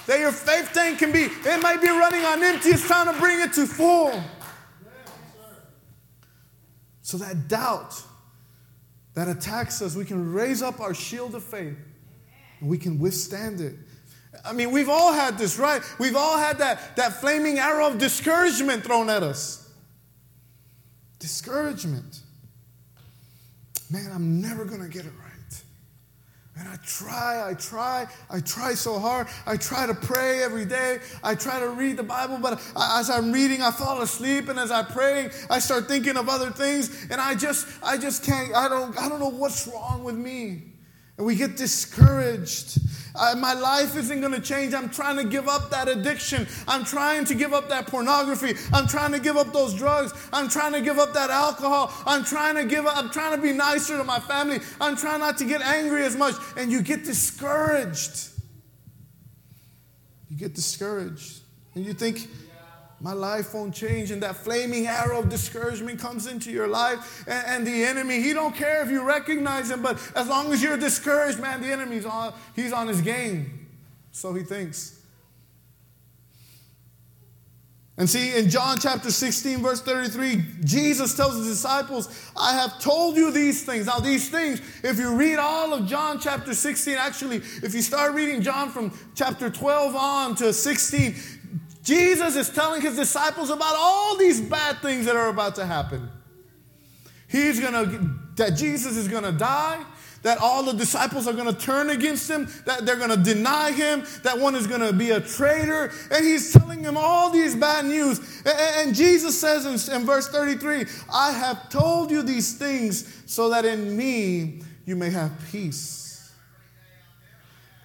That 0.08 0.20
your 0.20 0.32
faith 0.32 0.72
tank 0.74 0.98
can 0.98 1.12
be, 1.12 1.24
it 1.24 1.62
might 1.62 1.82
be 1.82 1.90
running 1.90 2.24
on 2.24 2.42
empty, 2.42 2.70
it's 2.70 2.88
time 2.88 3.14
to 3.14 3.20
bring 3.20 3.40
it 3.42 3.54
to 3.54 3.66
full. 3.68 4.14
So 7.02 7.18
that 7.18 7.50
doubt 7.50 8.02
that 9.22 9.38
attacks 9.38 9.84
us, 9.84 9.96
we 9.96 10.04
can 10.04 10.34
raise 10.34 10.64
up 10.64 10.80
our 10.80 10.96
shield 10.96 11.36
of 11.36 11.44
faith 11.44 11.78
and 12.60 12.68
we 12.68 12.76
can 12.76 12.98
withstand 12.98 13.62
it. 13.62 13.76
I 14.44 14.52
mean, 14.52 14.72
we've 14.72 14.90
all 14.90 15.14
had 15.14 15.38
this, 15.38 15.60
right? 15.60 15.84
We've 16.00 16.16
all 16.16 16.40
had 16.40 16.58
that, 16.58 16.96
that 16.96 17.22
flaming 17.22 17.60
arrow 17.60 17.86
of 17.86 18.00
discouragement 18.00 18.84
thrown 18.84 19.12
at 19.12 19.22
us. 19.22 19.70
Discouragement. 21.20 22.22
Man, 23.92 24.10
I'm 24.12 24.42
never 24.42 24.66
going 24.66 24.82
to 24.82 24.90
get 24.90 25.06
it. 25.06 25.12
And 26.62 26.70
I 26.70 26.76
try, 26.86 27.50
I 27.50 27.56
try, 27.56 28.08
I 28.30 28.40
try 28.40 28.76
so 28.76 29.00
hard. 29.00 29.26
I 29.48 29.58
try 29.58 29.88
to 29.88 29.96
pray 29.96 30.44
every 30.44 30.64
day. 30.64 31.00
I 31.24 31.34
try 31.34 31.60
to 31.60 31.70
read 31.70 31.98
the 31.98 32.04
Bible, 32.04 32.38
but 32.38 32.62
as 33.00 33.10
I'm 33.10 33.32
reading, 33.32 33.64
I 33.64 33.72
fall 33.72 34.00
asleep. 34.04 34.48
And 34.48 34.60
as 34.60 34.70
I'm 34.70 34.86
praying, 34.86 35.32
I 35.50 35.58
start 35.58 35.88
thinking 35.88 36.18
of 36.18 36.30
other 36.30 36.52
things. 36.52 37.08
And 37.10 37.20
I 37.20 37.34
just, 37.34 37.68
I 37.82 37.98
just 37.98 38.24
can't, 38.24 38.54
I 38.54 38.70
don't, 38.70 38.96
I 38.96 39.10
don't 39.10 39.20
know 39.20 39.30
what's 39.30 39.68
wrong 39.68 40.04
with 40.04 40.16
me. 40.16 40.74
And 41.22 41.28
we 41.28 41.36
get 41.36 41.56
discouraged. 41.56 42.80
Uh, 43.14 43.36
my 43.38 43.54
life 43.54 43.96
isn't 43.96 44.22
going 44.22 44.34
to 44.34 44.42
change. 44.42 44.74
I'm 44.74 44.90
trying 44.90 45.18
to 45.18 45.24
give 45.24 45.48
up 45.48 45.70
that 45.70 45.88
addiction. 45.88 46.48
I'm 46.68 46.84
trying 46.84 47.26
to 47.26 47.36
give 47.36 47.54
up 47.54 47.70
that 47.70 47.86
pornography. 47.86 48.56
I'm 48.74 48.88
trying 48.88 49.12
to 49.12 49.20
give 49.20 49.38
up 49.38 49.54
those 49.54 49.76
drugs. 49.76 50.14
I'm 50.34 50.50
trying 50.50 50.74
to 50.74 50.82
give 50.82 50.98
up 50.98 51.14
that 51.14 51.30
alcohol. 51.30 51.94
I'm 52.08 52.24
trying 52.24 52.56
to 52.56 52.66
give 52.66 52.88
up. 52.88 52.98
I'm 52.98 53.12
trying 53.12 53.36
to 53.36 53.42
be 53.42 53.54
nicer 53.54 54.00
to 54.00 54.04
my 54.04 54.20
family. 54.20 54.62
I'm 54.82 54.98
trying 54.98 55.20
not 55.20 55.38
to 55.38 55.46
get 55.46 55.62
angry 55.62 56.04
as 56.06 56.18
much. 56.18 56.34
And 56.58 56.72
you 56.72 56.82
get 56.82 57.06
discouraged. 57.06 58.30
You 60.28 60.38
get 60.38 60.56
discouraged. 60.56 61.42
And 61.76 61.86
you 61.86 61.94
think, 61.94 62.28
my 63.02 63.14
life 63.14 63.54
won't 63.54 63.74
change 63.74 64.12
and 64.12 64.22
that 64.22 64.36
flaming 64.36 64.86
arrow 64.86 65.20
of 65.20 65.30
discouragement 65.30 66.00
comes 66.00 66.28
into 66.28 66.52
your 66.52 66.68
life 66.68 67.24
and, 67.28 67.48
and, 67.48 67.68
the 67.68 67.84
enemy 67.84 68.22
he 68.22 68.32
don't 68.32 68.56
care 68.56 68.84
if 68.84 68.92
you 68.92 69.04
recognize 69.04 69.72
him 69.72 69.82
but 69.82 70.00
as 70.16 70.28
long 70.28 70.54
as 70.54 70.62
you're 70.62 70.78
discouraged 70.78 71.40
man 71.40 71.62
the 71.62 71.68
enemy's 71.68 72.06
on 72.06 72.34
he's 72.56 72.72
on 72.72 72.88
his 72.88 73.02
game. 73.02 73.68
So 74.12 74.34
he 74.34 74.44
thinks. 74.44 75.00
And 77.98 78.10
see 78.10 78.38
in 78.38 78.50
john 78.50 78.78
chapter 78.80 79.12
16 79.12 79.60
verse 79.60 79.82
33 79.82 80.44
jesus 80.64 81.16
tells 81.16 81.36
his 81.38 81.48
disciples 81.48 82.32
i 82.38 82.54
have 82.54 82.80
told 82.80 83.16
you 83.16 83.32
these 83.32 83.64
things. 83.64 83.88
Now 83.88 84.00
these 84.00 84.30
things 84.30 84.62
if 84.84 85.00
you 85.00 85.16
read 85.16 85.38
all 85.38 85.74
of 85.74 85.88
john 85.88 86.20
chapter 86.20 86.54
16 86.54 86.96
actually 86.96 87.38
if 87.38 87.74
you 87.74 87.82
start 87.82 88.14
reading 88.14 88.42
john 88.42 88.70
from 88.70 88.92
chapter 89.16 89.50
12 89.50 89.96
on 89.96 90.36
to 90.36 90.54
16 90.54 91.16
Jesus 91.84 92.36
is 92.36 92.50
telling 92.50 92.82
his 92.82 92.96
disciples 92.96 93.50
about 93.50 93.76
all 93.76 94.18
these 94.18 94.40
bad 94.40 94.80
things 94.80 95.06
that 95.06 95.16
are 95.16 95.30
about 95.30 95.56
to 95.56 95.66
happen. 95.66 96.10
He's 97.28 97.60
gonna, 97.60 97.86
that 98.36 98.52
Jesus 98.52 98.98
is 98.98 99.08
gonna 99.08 99.32
die, 99.32 99.84
that 100.22 100.38
all 100.38 100.64
the 100.64 100.74
disciples 100.74 101.28
are 101.28 101.34
gonna 101.34 101.54
turn 101.54 101.90
against 101.90 102.30
him, 102.30 102.48
that 102.66 102.86
they're 102.86 102.98
gonna 102.98 103.18
deny 103.18 103.72
him, 103.72 104.04
that 104.24 104.38
one 104.38 104.54
is 104.54 104.68
gonna 104.68 104.94
be 104.94 105.12
a 105.12 105.20
traitor. 105.20 105.92
And 106.12 106.26
he's 106.26 106.54
telling 106.54 106.84
them 106.84 106.98
all 106.98 107.30
these 107.30 107.56
bad 107.56 107.86
news. 107.86 108.44
And, 108.46 108.94
Jesus 108.94 109.40
says 109.40 109.66
in, 109.66 109.96
in 109.96 110.06
verse 110.06 110.28
33 110.28 110.86
I 111.12 111.32
have 111.32 111.70
told 111.70 112.12
you 112.12 112.22
these 112.22 112.56
things 112.56 113.24
so 113.26 113.50
that 113.50 113.66
in 113.66 113.96
me 113.96 114.62
you 114.86 114.96
may 114.96 115.10
have 115.10 115.32
peace. 115.52 116.32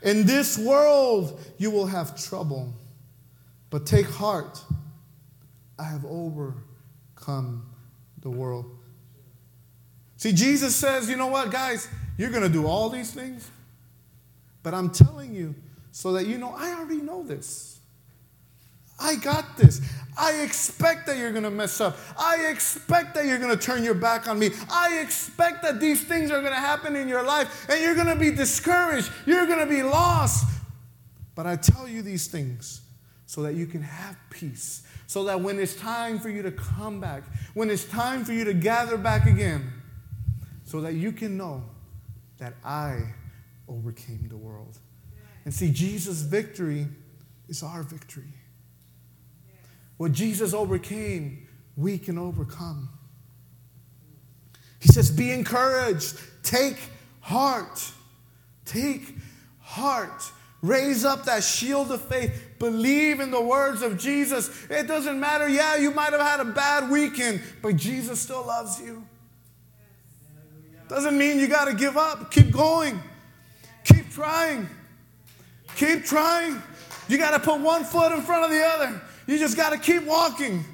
In 0.03 0.27
this 0.27 0.59
world 0.59 1.41
you 1.57 1.71
will 1.71 1.87
have 1.87 2.21
trouble. 2.23 2.75
But 3.71 3.87
take 3.87 4.07
heart, 4.07 4.61
I 5.79 5.85
have 5.85 6.05
overcome 6.05 7.67
the 8.21 8.31
world. 8.31 8.67
See, 10.17 10.33
Jesus 10.33 10.75
says, 10.75 11.11
you 11.11 11.17
know 11.17 11.27
what, 11.27 11.51
guys, 11.51 11.89
you're 12.17 12.31
going 12.31 12.43
to 12.43 12.49
do 12.49 12.67
all 12.67 12.89
these 12.89 13.11
things, 13.13 13.51
but 14.63 14.73
I'm 14.73 14.91
telling 14.91 15.35
you 15.35 15.55
so 15.93 16.13
that 16.13 16.27
you 16.27 16.39
know, 16.39 16.55
I 16.57 16.73
already 16.75 17.03
know 17.03 17.23
this. 17.23 17.81
I 18.99 19.17
got 19.17 19.59
this. 19.59 19.83
I 20.17 20.41
expect 20.41 21.07
that 21.07 21.19
you're 21.19 21.33
going 21.33 21.45
to 21.45 21.51
mess 21.51 21.81
up. 21.83 21.99
I 22.19 22.47
expect 22.47 23.15
that 23.15 23.27
you're 23.27 23.39
going 23.39 23.57
to 23.57 23.63
turn 23.63 23.85
your 23.85 23.95
back 23.95 24.27
on 24.27 24.39
me. 24.39 24.51
I 24.71 25.01
expect 25.01 25.63
that 25.63 25.81
these 25.81 26.03
things 26.03 26.31
are 26.31 26.41
going 26.41 26.55
to 26.55 26.59
happen 26.59 26.97
in 26.97 27.07
your 27.07 27.23
life 27.23 27.69
and 27.69 27.83
you're 27.83 27.95
going 27.95 28.07
to 28.07 28.17
be 28.17 28.31
discouraged. 28.31 29.11
You're 29.27 29.47
going 29.47 29.59
to 29.59 29.67
be 29.67 29.83
lost. 29.83 30.47
But 31.35 31.47
I 31.47 31.57
tell 31.57 31.87
you 31.87 32.01
these 32.01 32.27
things 32.27 32.81
so 33.27 33.43
that 33.43 33.55
you 33.55 33.67
can 33.67 33.83
have 33.83 34.17
peace. 34.31 34.83
So 35.07 35.25
that 35.25 35.41
when 35.41 35.59
it's 35.59 35.75
time 35.75 36.19
for 36.19 36.31
you 36.31 36.43
to 36.43 36.53
come 36.53 37.01
back, 37.01 37.25
when 37.55 37.71
it's 37.71 37.85
time 37.85 38.25
for 38.25 38.33
you 38.33 38.45
to 38.45 38.55
gather 38.55 38.97
back 38.97 39.27
again, 39.27 39.73
so 40.65 40.81
that 40.81 40.95
you 40.95 41.13
can 41.13 41.37
know 41.37 41.63
that 42.39 42.55
I 42.65 43.15
overcame 43.69 44.27
the 44.29 44.37
world. 44.37 44.79
And 45.45 45.55
see, 45.55 45.71
Jesus' 45.71 46.23
victory 46.23 46.87
is 47.49 47.63
our 47.63 47.83
victory. 47.83 48.35
What 49.97 50.13
Jesus 50.13 50.53
overcame, 50.53 51.47
we 51.77 51.99
can 51.99 52.19
overcome. 52.19 52.89
He 54.81 54.89
says, 54.89 55.11
Be 55.11 55.31
encouraged, 55.31 56.19
take 56.43 56.77
heart, 57.21 57.91
take 58.65 59.15
heart. 59.61 60.31
Raise 60.67 61.05
up 61.05 61.25
that 61.27 61.45
shield 61.45 61.93
of 61.93 62.03
faith. 62.03 62.59
Believe 62.59 63.21
in 63.21 63.31
the 63.31 63.41
words 63.41 63.83
of 63.83 63.99
Jesus. 63.99 64.51
It 64.69 64.89
doesn't 64.89 65.21
matter. 65.21 65.49
Yeah, 65.49 65.77
you 65.77 65.93
might 65.93 66.13
have 66.13 66.21
had 66.21 66.41
a 66.41 66.45
bad 66.45 66.91
weekend, 66.91 67.41
but 67.63 67.77
Jesus 67.77 68.19
still 68.19 68.45
loves 68.45 68.81
you. 68.81 69.07
Doesn't 70.89 71.17
mean 71.17 71.39
you 71.39 71.47
got 71.47 71.67
to 71.67 71.75
give 71.75 71.97
up. 71.97 72.33
Keep 72.33 72.51
going. 72.51 73.01
Keep 73.85 74.11
trying. 74.11 74.69
Keep 75.77 76.05
trying. 76.05 76.61
You 77.09 77.17
got 77.17 77.31
to 77.31 77.39
put 77.39 77.61
one 77.61 77.85
foot 77.85 78.11
in 78.11 78.23
front 78.23 78.45
of 78.45 78.51
the 78.51 78.65
other. 78.65 79.01
You 79.29 79.39
just 79.39 79.57
got 79.57 79.71
to 79.71 79.79
keep 79.79 80.03
walking. 80.03 80.65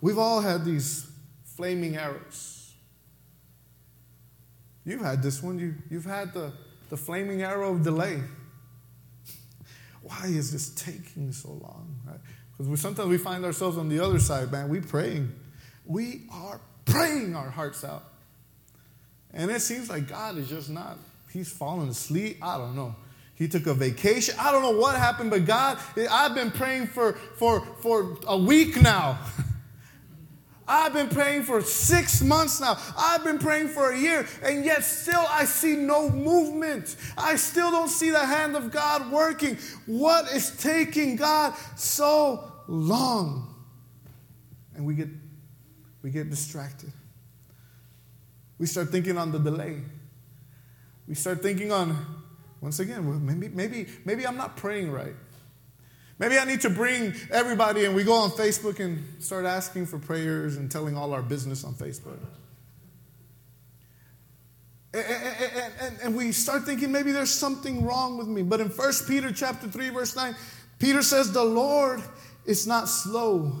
We've 0.00 0.18
all 0.18 0.40
had 0.40 0.64
these 0.64 1.06
flaming 1.44 1.96
arrows. 1.96 2.72
You've 4.86 5.02
had 5.02 5.22
this 5.22 5.42
one. 5.42 5.58
You, 5.58 5.74
you've 5.90 6.04
had 6.06 6.32
the 6.32 6.52
the 6.90 6.96
flaming 6.96 7.42
arrow 7.42 7.72
of 7.72 7.82
delay. 7.82 8.20
Why 10.02 10.26
is 10.26 10.52
this 10.52 10.68
taking 10.70 11.32
so 11.32 11.48
long? 11.48 11.96
Because 12.52 12.68
right? 12.68 12.78
sometimes 12.78 13.08
we 13.08 13.18
find 13.18 13.44
ourselves 13.44 13.78
on 13.78 13.88
the 13.88 14.00
other 14.00 14.18
side, 14.18 14.52
man. 14.52 14.68
We're 14.68 14.82
praying. 14.82 15.32
We 15.86 16.22
are 16.30 16.60
praying 16.84 17.34
our 17.34 17.50
hearts 17.50 17.84
out. 17.84 18.04
And 19.32 19.50
it 19.50 19.60
seems 19.62 19.88
like 19.88 20.08
God 20.08 20.38
is 20.38 20.48
just 20.48 20.70
not, 20.70 20.98
he's 21.32 21.50
fallen 21.50 21.88
asleep. 21.88 22.38
I 22.42 22.58
don't 22.58 22.76
know. 22.76 22.94
He 23.34 23.48
took 23.48 23.66
a 23.66 23.74
vacation. 23.74 24.36
I 24.38 24.52
don't 24.52 24.62
know 24.62 24.78
what 24.78 24.94
happened, 24.96 25.30
but 25.30 25.44
God, 25.44 25.78
I've 26.10 26.34
been 26.34 26.52
praying 26.52 26.86
for, 26.86 27.14
for, 27.36 27.66
for 27.80 28.16
a 28.26 28.38
week 28.38 28.80
now. 28.80 29.18
I've 30.66 30.92
been 30.94 31.08
praying 31.08 31.42
for 31.42 31.60
six 31.60 32.22
months 32.22 32.60
now. 32.60 32.78
I've 32.96 33.22
been 33.22 33.38
praying 33.38 33.68
for 33.68 33.92
a 33.92 33.98
year, 33.98 34.26
and 34.42 34.64
yet 34.64 34.82
still 34.82 35.24
I 35.28 35.44
see 35.44 35.76
no 35.76 36.08
movement. 36.08 36.96
I 37.18 37.36
still 37.36 37.70
don't 37.70 37.88
see 37.88 38.10
the 38.10 38.24
hand 38.24 38.56
of 38.56 38.70
God 38.70 39.12
working. 39.12 39.58
What 39.86 40.30
is 40.32 40.56
taking 40.56 41.16
God 41.16 41.54
so 41.76 42.50
long? 42.66 43.54
And 44.74 44.86
we 44.86 44.94
get, 44.94 45.08
we 46.02 46.10
get 46.10 46.30
distracted. 46.30 46.92
We 48.58 48.66
start 48.66 48.88
thinking 48.88 49.18
on 49.18 49.32
the 49.32 49.38
delay. 49.38 49.82
We 51.06 51.14
start 51.14 51.42
thinking 51.42 51.72
on, 51.72 52.22
once 52.60 52.80
again, 52.80 53.26
maybe, 53.26 53.48
maybe, 53.48 53.86
maybe 54.04 54.26
I'm 54.26 54.36
not 54.38 54.56
praying 54.56 54.90
right. 54.90 55.14
Maybe 56.18 56.38
I 56.38 56.44
need 56.44 56.60
to 56.60 56.70
bring 56.70 57.12
everybody 57.30 57.86
and 57.86 57.94
we 57.94 58.04
go 58.04 58.14
on 58.14 58.30
Facebook 58.30 58.78
and 58.78 59.04
start 59.18 59.44
asking 59.44 59.86
for 59.86 59.98
prayers 59.98 60.56
and 60.56 60.70
telling 60.70 60.96
all 60.96 61.12
our 61.12 61.22
business 61.22 61.64
on 61.64 61.74
Facebook. 61.74 62.18
And, 64.92 65.04
and, 65.04 65.72
and, 65.80 65.96
and, 66.04 66.16
we 66.16 66.30
start 66.30 66.62
thinking 66.62 66.92
maybe 66.92 67.10
there's 67.10 67.32
something 67.32 67.84
wrong 67.84 68.16
with 68.16 68.28
me. 68.28 68.42
But 68.42 68.60
in 68.60 68.68
1 68.68 68.92
Peter 69.08 69.32
chapter 69.32 69.66
3, 69.66 69.88
verse 69.88 70.14
9, 70.14 70.36
Peter 70.78 71.02
says, 71.02 71.32
The 71.32 71.42
Lord 71.42 72.00
is 72.46 72.64
not 72.64 72.88
slow 72.88 73.58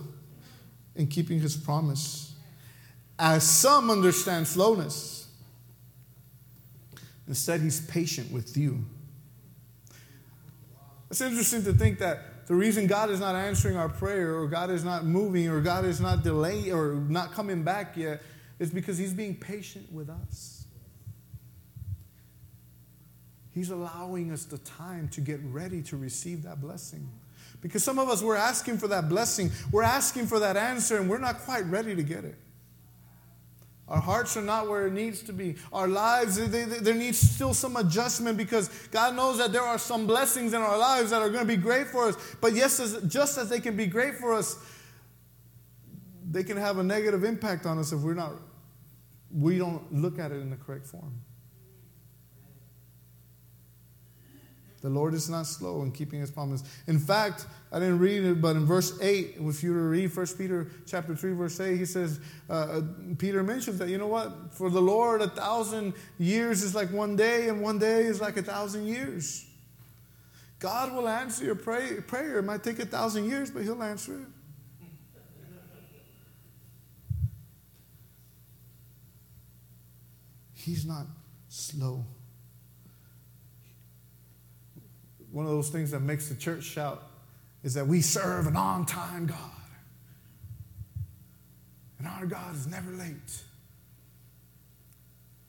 in 0.94 1.08
keeping 1.08 1.40
his 1.40 1.56
promise, 1.56 2.34
as 3.18 3.42
some 3.42 3.90
understand 3.90 4.46
slowness. 4.46 5.26
Instead, 7.26 7.62
he's 7.62 7.80
patient 7.80 8.30
with 8.30 8.56
you. 8.56 8.84
It's 11.10 11.20
interesting 11.20 11.64
to 11.64 11.72
think 11.72 11.98
that 11.98 12.33
the 12.46 12.54
reason 12.54 12.86
God 12.86 13.10
is 13.10 13.20
not 13.20 13.34
answering 13.34 13.76
our 13.76 13.88
prayer 13.88 14.36
or 14.36 14.46
God 14.46 14.70
is 14.70 14.84
not 14.84 15.04
moving 15.04 15.48
or 15.48 15.60
God 15.60 15.84
is 15.84 16.00
not 16.00 16.22
delaying 16.22 16.72
or 16.72 16.94
not 16.94 17.32
coming 17.32 17.62
back 17.62 17.96
yet 17.96 18.22
is 18.58 18.70
because 18.70 18.98
He's 18.98 19.14
being 19.14 19.34
patient 19.34 19.90
with 19.92 20.10
us. 20.10 20.66
He's 23.52 23.70
allowing 23.70 24.32
us 24.32 24.44
the 24.44 24.58
time 24.58 25.08
to 25.10 25.20
get 25.20 25.40
ready 25.44 25.80
to 25.82 25.96
receive 25.96 26.42
that 26.42 26.60
blessing. 26.60 27.08
Because 27.60 27.84
some 27.84 27.98
of 27.98 28.08
us, 28.08 28.20
we're 28.20 28.36
asking 28.36 28.78
for 28.78 28.88
that 28.88 29.08
blessing, 29.08 29.50
we're 29.70 29.82
asking 29.82 30.26
for 30.26 30.40
that 30.40 30.56
answer, 30.56 30.98
and 30.98 31.08
we're 31.08 31.18
not 31.18 31.38
quite 31.40 31.64
ready 31.66 31.94
to 31.94 32.02
get 32.02 32.24
it. 32.24 32.36
Our 33.86 34.00
hearts 34.00 34.36
are 34.36 34.42
not 34.42 34.68
where 34.68 34.86
it 34.86 34.94
needs 34.94 35.22
to 35.24 35.32
be. 35.32 35.56
Our 35.72 35.86
lives, 35.86 36.36
they, 36.36 36.46
they, 36.46 36.78
there 36.78 36.94
needs 36.94 37.18
still 37.18 37.52
some 37.52 37.76
adjustment 37.76 38.38
because 38.38 38.68
God 38.90 39.14
knows 39.14 39.36
that 39.38 39.52
there 39.52 39.62
are 39.62 39.78
some 39.78 40.06
blessings 40.06 40.54
in 40.54 40.62
our 40.62 40.78
lives 40.78 41.10
that 41.10 41.20
are 41.20 41.28
going 41.28 41.46
to 41.46 41.56
be 41.56 41.60
great 41.60 41.88
for 41.88 42.08
us. 42.08 42.16
But 42.40 42.54
yes, 42.54 42.80
as, 42.80 43.02
just 43.02 43.36
as 43.36 43.50
they 43.50 43.60
can 43.60 43.76
be 43.76 43.86
great 43.86 44.14
for 44.14 44.32
us, 44.32 44.56
they 46.30 46.42
can 46.42 46.56
have 46.56 46.78
a 46.78 46.82
negative 46.82 47.24
impact 47.24 47.66
on 47.66 47.78
us 47.78 47.92
if 47.92 48.00
we're 48.00 48.14
not, 48.14 48.32
we 49.30 49.58
don't 49.58 49.92
look 49.92 50.18
at 50.18 50.32
it 50.32 50.36
in 50.36 50.48
the 50.48 50.56
correct 50.56 50.86
form. 50.86 51.20
The 54.84 54.90
Lord 54.90 55.14
is 55.14 55.30
not 55.30 55.46
slow 55.46 55.80
in 55.80 55.92
keeping 55.92 56.20
his 56.20 56.30
promise. 56.30 56.62
In 56.88 56.98
fact, 56.98 57.46
I 57.72 57.78
didn't 57.78 58.00
read 58.00 58.22
it, 58.22 58.42
but 58.42 58.54
in 58.54 58.66
verse 58.66 59.00
8, 59.00 59.36
if 59.38 59.62
you 59.62 59.72
were 59.72 59.78
to 59.78 59.84
read 59.86 60.14
1 60.14 60.26
Peter 60.36 60.70
chapter 60.84 61.16
3, 61.16 61.32
verse 61.32 61.58
8, 61.58 61.78
he 61.78 61.86
says, 61.86 62.20
uh, 62.50 62.52
uh, 62.52 62.82
Peter 63.16 63.42
mentions 63.42 63.78
that, 63.78 63.88
you 63.88 63.96
know 63.96 64.08
what? 64.08 64.52
For 64.52 64.68
the 64.68 64.82
Lord, 64.82 65.22
a 65.22 65.28
thousand 65.28 65.94
years 66.18 66.62
is 66.62 66.74
like 66.74 66.92
one 66.92 67.16
day, 67.16 67.48
and 67.48 67.62
one 67.62 67.78
day 67.78 68.02
is 68.02 68.20
like 68.20 68.36
a 68.36 68.42
thousand 68.42 68.86
years. 68.86 69.46
God 70.58 70.92
will 70.92 71.08
answer 71.08 71.46
your 71.46 71.54
pray, 71.54 72.02
prayer. 72.02 72.40
It 72.40 72.42
might 72.42 72.62
take 72.62 72.78
a 72.78 72.84
thousand 72.84 73.24
years, 73.24 73.50
but 73.50 73.62
he'll 73.62 73.82
answer 73.82 74.20
it. 74.20 74.26
He's 80.52 80.84
not 80.84 81.06
slow 81.48 82.04
one 85.34 85.44
of 85.46 85.50
those 85.50 85.68
things 85.68 85.90
that 85.90 85.98
makes 85.98 86.28
the 86.28 86.36
church 86.36 86.62
shout 86.62 87.02
is 87.64 87.74
that 87.74 87.88
we 87.88 88.00
serve 88.00 88.46
an 88.46 88.56
on 88.56 88.86
time 88.86 89.26
God. 89.26 89.38
And 91.98 92.06
our 92.06 92.24
God 92.24 92.54
is 92.54 92.68
never 92.68 92.92
late. 92.92 93.42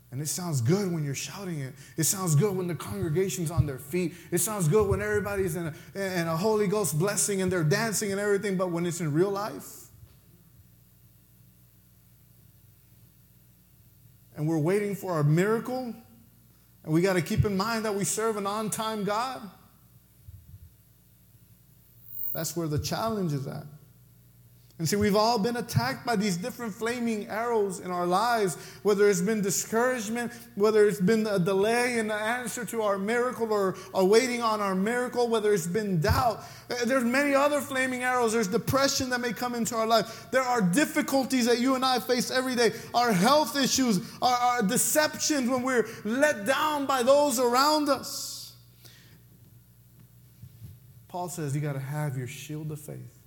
And 0.09 0.19
it 0.19 0.27
sounds 0.27 0.61
good 0.61 0.91
when 0.91 1.03
you're 1.03 1.13
shouting 1.13 1.59
it. 1.59 1.75
It 1.97 2.05
sounds 2.05 2.33
good 2.33 2.55
when 2.55 2.65
the 2.65 2.73
congregation's 2.73 3.51
on 3.51 3.67
their 3.67 3.77
feet. 3.77 4.15
It 4.31 4.39
sounds 4.39 4.67
good 4.67 4.89
when 4.89 5.03
everybody's 5.03 5.55
in 5.55 5.67
a, 5.67 5.99
in 5.99 6.27
a 6.27 6.35
Holy 6.35 6.65
Ghost 6.65 6.97
blessing 6.97 7.43
and 7.43 7.51
they're 7.51 7.63
dancing 7.63 8.11
and 8.11 8.19
everything. 8.19 8.57
But 8.57 8.71
when 8.71 8.87
it's 8.87 9.01
in 9.01 9.13
real 9.13 9.29
life, 9.29 9.83
and 14.35 14.47
we're 14.47 14.57
waiting 14.57 14.95
for 14.95 15.11
our 15.11 15.23
miracle, 15.23 15.93
and 16.83 16.93
we 16.93 17.01
got 17.01 17.13
to 17.13 17.21
keep 17.21 17.45
in 17.45 17.55
mind 17.55 17.85
that 17.85 17.93
we 17.93 18.03
serve 18.03 18.37
an 18.37 18.47
on 18.47 18.71
time 18.71 19.03
God. 19.03 19.47
That's 22.35 22.55
where 22.57 22.67
the 22.67 22.77
challenge 22.77 23.31
is 23.31 23.47
at. 23.47 23.63
And 24.77 24.89
see, 24.89 24.97
we've 24.97 25.15
all 25.15 25.39
been 25.39 25.55
attacked 25.55 26.05
by 26.05 26.17
these 26.17 26.35
different 26.35 26.73
flaming 26.73 27.27
arrows 27.27 27.79
in 27.79 27.91
our 27.91 28.05
lives, 28.05 28.57
whether 28.83 29.09
it's 29.09 29.21
been 29.21 29.39
discouragement, 29.39 30.33
whether 30.55 30.85
it's 30.85 30.99
been 30.99 31.25
a 31.27 31.39
delay 31.39 31.97
in 31.97 32.09
the 32.09 32.13
answer 32.13 32.65
to 32.65 32.81
our 32.81 32.97
miracle 32.97 33.53
or, 33.53 33.77
waiting 33.93 34.41
on 34.41 34.59
our 34.59 34.75
miracle, 34.75 35.29
whether 35.29 35.53
it's 35.53 35.65
been 35.65 36.01
doubt. 36.01 36.43
Uh, 36.69 36.83
there's 36.83 37.05
many 37.05 37.33
other 37.33 37.61
flaming 37.61 38.03
arrows. 38.03 38.33
There's 38.33 38.49
depression 38.49 39.09
that 39.11 39.21
may 39.21 39.31
come 39.31 39.55
into 39.55 39.77
our 39.77 39.87
life. 39.87 40.27
There 40.31 40.43
are 40.43 40.61
difficulties 40.61 41.45
that 41.45 41.59
you 41.59 41.75
and 41.75 41.85
I 41.85 41.99
face 41.99 42.29
every 42.29 42.55
day. 42.55 42.73
Our 42.93 43.13
health 43.13 43.55
issues, 43.55 44.01
our, 44.21 44.37
our 44.37 44.61
deceptions 44.61 45.49
when 45.49 45.63
we're 45.63 45.87
let 46.03 46.45
down 46.45 46.85
by 46.85 47.01
those 47.01 47.39
around 47.39 47.87
us. 47.87 48.34
Paul 51.15 51.29
says 51.29 51.55
you 51.55 51.61
got 51.61 51.73
to 51.73 51.79
have 51.79 52.17
your 52.17 52.27
shield 52.27 52.73
of 52.73 52.81
faith. 52.81 53.21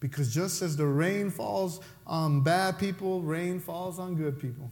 Because 0.00 0.34
just 0.34 0.60
as 0.60 0.76
the 0.76 0.84
rain 0.84 1.30
falls 1.30 1.80
on 2.06 2.42
bad 2.42 2.78
people, 2.78 3.22
rain 3.22 3.58
falls 3.58 3.98
on 3.98 4.16
good 4.16 4.38
people. 4.38 4.70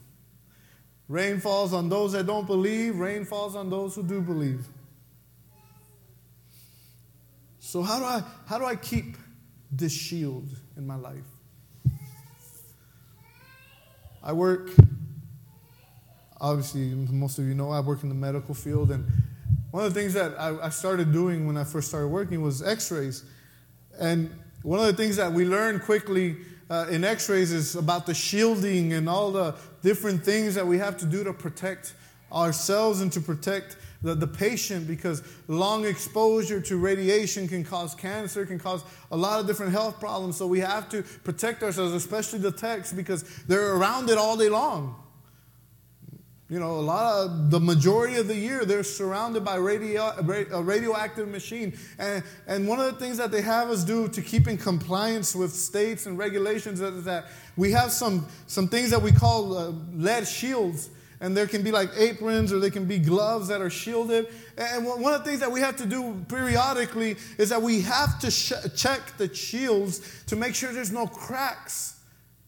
Rain 1.09 1.41
falls 1.41 1.73
on 1.73 1.89
those 1.89 2.13
that 2.13 2.27
don't 2.27 2.47
believe, 2.47 2.99
rain 2.99 3.25
falls 3.25 3.57
on 3.57 3.71
those 3.71 3.95
who 3.95 4.03
do 4.03 4.21
believe. 4.21 4.67
So 7.61 7.81
how 7.81 7.99
do 7.99 8.05
I 8.05 8.23
how 8.45 8.59
do 8.59 8.67
I 8.67 8.77
keep 8.77 9.17
this 9.73 9.91
shield 9.91 10.47
in 10.77 10.87
my 10.87 10.97
life? 10.97 11.25
I 14.23 14.35
work 14.35 14.69
obviously 16.39 16.91
most 16.91 17.39
of 17.39 17.47
you 17.47 17.55
know 17.55 17.71
I 17.71 17.81
work 17.81 18.03
in 18.03 18.11
the 18.11 18.15
medical 18.15 18.55
field 18.55 18.91
and 18.91 19.11
one 19.75 19.85
of 19.85 19.93
the 19.93 20.01
things 20.01 20.15
that 20.15 20.39
I, 20.39 20.67
I 20.67 20.69
started 20.69 21.13
doing 21.13 21.49
when 21.49 21.57
I 21.57 21.65
first 21.65 21.89
started 21.89 22.07
working 22.07 22.41
was 22.41 22.63
x 22.63 22.93
rays. 22.93 23.25
And 23.99 24.31
one 24.63 24.79
of 24.79 24.87
the 24.87 24.93
things 24.93 25.17
that 25.17 25.33
we 25.33 25.45
learned 25.45 25.83
quickly 25.83 26.37
uh, 26.71 26.87
in 26.93 27.03
x 27.03 27.29
rays 27.29 27.51
is 27.51 27.75
about 27.75 28.07
the 28.07 28.15
shielding 28.15 28.93
and 28.93 29.09
all 29.09 29.33
the 29.33 29.57
different 29.83 30.25
things 30.25 30.55
that 30.55 30.65
we 30.65 30.79
have 30.79 30.97
to 30.99 31.07
do 31.07 31.25
to 31.25 31.33
protect 31.33 31.95
ourselves 32.33 33.01
and 33.01 33.11
to 33.15 33.21
protect 33.21 33.77
the, 34.01 34.15
the 34.15 34.29
patient 34.29 34.87
because 34.87 35.25
long 35.49 35.85
exposure 35.85 36.61
to 36.61 36.77
radiation 36.77 37.49
can 37.49 37.65
cause 37.65 37.97
cancer, 37.97 38.47
can 38.47 38.61
cause 38.61 38.85
a 39.11 39.17
lot 39.17 39.41
of 39.41 39.49
different 39.49 39.73
health 39.73 39.99
problems. 39.99 40.37
So 40.37 40.47
we 40.47 40.61
have 40.61 40.89
to 40.91 41.03
protect 41.03 41.65
ourselves, 41.65 41.95
especially 41.95 42.39
the 42.39 42.53
techs, 42.53 42.93
because 42.93 43.25
they're 43.49 43.75
around 43.75 44.09
it 44.09 44.19
all 44.19 44.37
day 44.37 44.49
long. 44.49 45.04
You 46.51 46.61
know, 46.61 46.73
a 46.73 46.81
lot 46.81 47.25
of 47.25 47.51
the 47.51 47.59
majority 47.59 48.17
of 48.17 48.29
the 48.29 48.37
year, 48.37 48.67
they're 48.67 48.85
surrounded 48.85 49.47
by 49.47 49.57
radio, 49.57 50.13
a 50.53 50.63
radioactive 50.63 51.27
machine. 51.27 51.77
And, 51.99 52.23
and 52.47 52.69
one 52.69 52.79
of 52.79 52.87
the 52.87 53.01
things 53.01 53.17
that 53.17 53.31
they 53.31 53.41
have 53.41 53.71
us 53.71 53.83
do 53.83 54.09
to 54.09 54.21
keep 54.21 54.47
in 54.47 54.59
compliance 54.59 55.35
with 55.35 55.55
states 55.55 56.05
and 56.05 56.19
regulations 56.19 56.83
is 56.83 57.05
that 57.05 57.27
we 57.57 57.73
have 57.73 57.91
some, 57.91 58.27
some 58.47 58.69
things 58.69 58.91
that 58.91 59.01
we 59.01 59.11
call 59.11 59.57
uh, 59.57 59.69
lead 59.95 60.29
shields. 60.29 60.91
And 61.21 61.35
there 61.35 61.47
can 61.47 61.63
be 61.63 61.73
like 61.73 61.89
aprons 61.97 62.53
or 62.53 62.59
they 62.59 62.71
can 62.71 62.85
be 62.85 62.99
gloves 62.99 63.49
that 63.49 63.63
are 63.63 63.71
shielded. 63.71 64.27
And 64.59 64.85
one 64.85 65.15
of 65.15 65.25
the 65.25 65.31
things 65.31 65.41
that 65.41 65.51
we 65.51 65.61
have 65.61 65.77
to 65.77 65.87
do 65.87 66.23
periodically 66.29 67.17
is 67.39 67.49
that 67.49 67.63
we 67.63 67.81
have 67.81 68.19
to 68.19 68.31
sh- 68.31 68.53
check 68.77 69.17
the 69.17 69.35
shields 69.35 70.25
to 70.27 70.37
make 70.37 70.55
sure 70.55 70.75
there's 70.75 70.93
no 70.93 71.07
cracks 71.07 71.99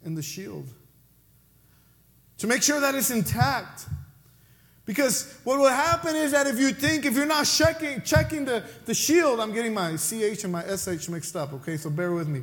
in 0.05 0.15
the 0.15 0.23
shield 0.23 0.69
to 2.39 2.47
make 2.47 2.63
sure 2.63 2.81
that 2.81 2.95
it's 2.95 3.11
intact. 3.11 3.87
Because 4.85 5.39
what 5.43 5.59
will 5.59 5.69
happen 5.69 6.15
is 6.15 6.31
that 6.31 6.47
if 6.47 6.61
you 6.61 6.71
think, 6.71 7.05
if 7.05 7.15
you're 7.15 7.27
not 7.27 7.45
checking, 7.45 8.03
checking 8.03 8.45
the, 8.45 8.63
the 8.85 8.95
shield, 8.95 9.41
I'm 9.41 9.53
getting 9.53 9.75
my 9.75 9.97
CH 9.97 10.45
and 10.45 10.53
my 10.53 10.63
SH 10.63 11.09
mixed 11.09 11.35
up, 11.35 11.53
okay? 11.55 11.77
So 11.77 11.91
bear 11.91 12.13
with 12.13 12.29
me. 12.29 12.43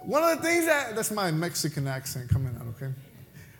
One 0.00 0.24
of 0.24 0.38
the 0.38 0.42
things 0.42 0.66
that, 0.66 0.96
that's 0.96 1.12
my 1.12 1.30
Mexican 1.30 1.86
accent 1.86 2.28
coming 2.30 2.56
out, 2.56 2.66
okay? 2.76 2.92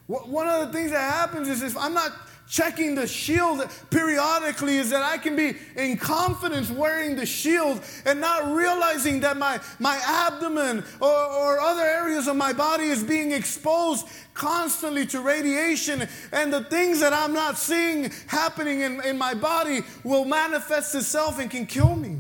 One 0.06 0.48
of 0.48 0.66
the 0.66 0.72
things 0.72 0.92
that 0.92 1.12
happens 1.12 1.48
is 1.48 1.62
if 1.62 1.76
I'm 1.76 1.94
not 1.94 2.12
checking 2.48 2.94
the 2.94 3.06
shield 3.06 3.68
periodically 3.90 4.76
is 4.76 4.90
that 4.90 5.02
I 5.02 5.18
can 5.18 5.34
be 5.34 5.56
in 5.76 5.96
confidence 5.96 6.70
wearing 6.70 7.16
the 7.16 7.26
shield 7.26 7.80
and 8.04 8.20
not 8.20 8.54
realizing 8.54 9.20
that 9.20 9.36
my, 9.36 9.60
my 9.78 10.00
abdomen 10.04 10.84
or, 11.00 11.10
or 11.10 11.60
other 11.60 11.82
areas 11.82 12.28
of 12.28 12.36
my 12.36 12.52
body 12.52 12.84
is 12.84 13.02
being 13.02 13.32
exposed 13.32 14.06
constantly 14.34 15.06
to 15.06 15.20
radiation 15.20 16.06
and 16.32 16.52
the 16.52 16.64
things 16.64 17.00
that 17.00 17.12
I'm 17.12 17.32
not 17.32 17.58
seeing 17.58 18.12
happening 18.28 18.80
in, 18.80 19.04
in 19.04 19.18
my 19.18 19.34
body 19.34 19.80
will 20.04 20.24
manifest 20.24 20.94
itself 20.94 21.38
and 21.38 21.50
can 21.50 21.66
kill 21.66 21.96
me. 21.96 22.18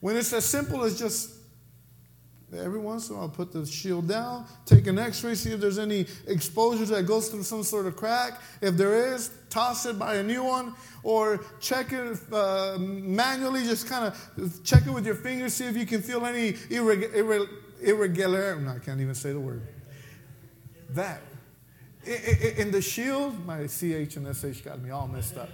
When 0.00 0.16
it's 0.16 0.32
as 0.32 0.44
simple 0.44 0.84
as 0.84 0.98
just 0.98 1.39
Every 2.56 2.80
once 2.80 3.08
in 3.08 3.14
a 3.14 3.18
while, 3.18 3.28
put 3.28 3.52
the 3.52 3.64
shield 3.64 4.08
down, 4.08 4.44
take 4.66 4.88
an 4.88 4.98
x 4.98 5.22
ray, 5.22 5.36
see 5.36 5.52
if 5.52 5.60
there's 5.60 5.78
any 5.78 6.06
exposure 6.26 6.84
that 6.86 7.06
goes 7.06 7.28
through 7.28 7.44
some 7.44 7.62
sort 7.62 7.86
of 7.86 7.94
crack. 7.94 8.40
If 8.60 8.76
there 8.76 9.14
is, 9.14 9.30
toss 9.50 9.86
it, 9.86 9.98
buy 9.98 10.16
a 10.16 10.22
new 10.22 10.42
one, 10.42 10.74
or 11.04 11.44
check 11.60 11.92
it 11.92 12.18
uh, 12.32 12.76
manually, 12.78 13.62
just 13.62 13.88
kind 13.88 14.12
of 14.12 14.64
check 14.64 14.84
it 14.84 14.90
with 14.90 15.06
your 15.06 15.14
fingers, 15.14 15.54
see 15.54 15.66
if 15.66 15.76
you 15.76 15.86
can 15.86 16.02
feel 16.02 16.26
any 16.26 16.54
irreg- 16.54 17.14
irre- 17.14 17.48
irregular. 17.82 18.56
No, 18.56 18.72
I 18.72 18.78
can't 18.80 19.00
even 19.00 19.14
say 19.14 19.32
the 19.32 19.40
word. 19.40 19.62
That. 20.90 21.22
In 22.56 22.72
the 22.72 22.82
shield, 22.82 23.46
my 23.46 23.66
CH 23.66 24.16
and 24.16 24.34
SH 24.34 24.62
got 24.62 24.80
me 24.80 24.90
all 24.90 25.06
messed 25.06 25.36
up. 25.36 25.50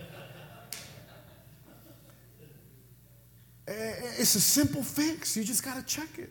It's 3.69 4.35
a 4.35 4.41
simple 4.41 4.83
fix. 4.83 5.37
You 5.37 5.45
just 5.45 5.65
got 5.65 5.77
to 5.77 5.83
check 5.83 6.19
it. 6.19 6.31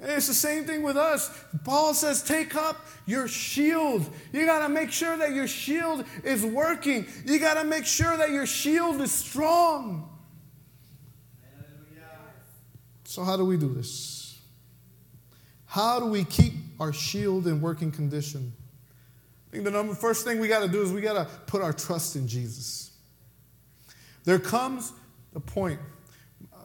And 0.00 0.10
it's 0.12 0.28
the 0.28 0.34
same 0.34 0.64
thing 0.64 0.82
with 0.82 0.96
us. 0.96 1.30
Paul 1.64 1.92
says, 1.92 2.22
take 2.22 2.56
up 2.56 2.86
your 3.06 3.28
shield. 3.28 4.08
You 4.32 4.46
got 4.46 4.66
to 4.66 4.72
make 4.72 4.90
sure 4.90 5.16
that 5.18 5.34
your 5.34 5.46
shield 5.46 6.04
is 6.24 6.44
working. 6.44 7.06
You 7.26 7.38
got 7.38 7.54
to 7.54 7.64
make 7.64 7.84
sure 7.84 8.16
that 8.16 8.30
your 8.30 8.46
shield 8.46 9.00
is 9.00 9.12
strong. 9.12 10.08
So, 13.04 13.24
how 13.24 13.36
do 13.36 13.44
we 13.44 13.56
do 13.56 13.74
this? 13.74 14.38
How 15.66 15.98
do 15.98 16.06
we 16.06 16.24
keep 16.24 16.52
our 16.78 16.92
shield 16.92 17.48
in 17.48 17.60
working 17.60 17.90
condition? 17.90 18.52
I 19.48 19.50
think 19.50 19.64
the 19.64 19.72
number, 19.72 19.94
first 19.94 20.24
thing 20.24 20.38
we 20.38 20.46
got 20.46 20.60
to 20.60 20.68
do 20.68 20.80
is 20.80 20.92
we 20.92 21.00
got 21.00 21.14
to 21.14 21.24
put 21.46 21.60
our 21.60 21.72
trust 21.72 22.14
in 22.14 22.28
Jesus. 22.28 22.92
There 24.24 24.38
comes 24.38 24.92
a 25.34 25.40
point 25.40 25.80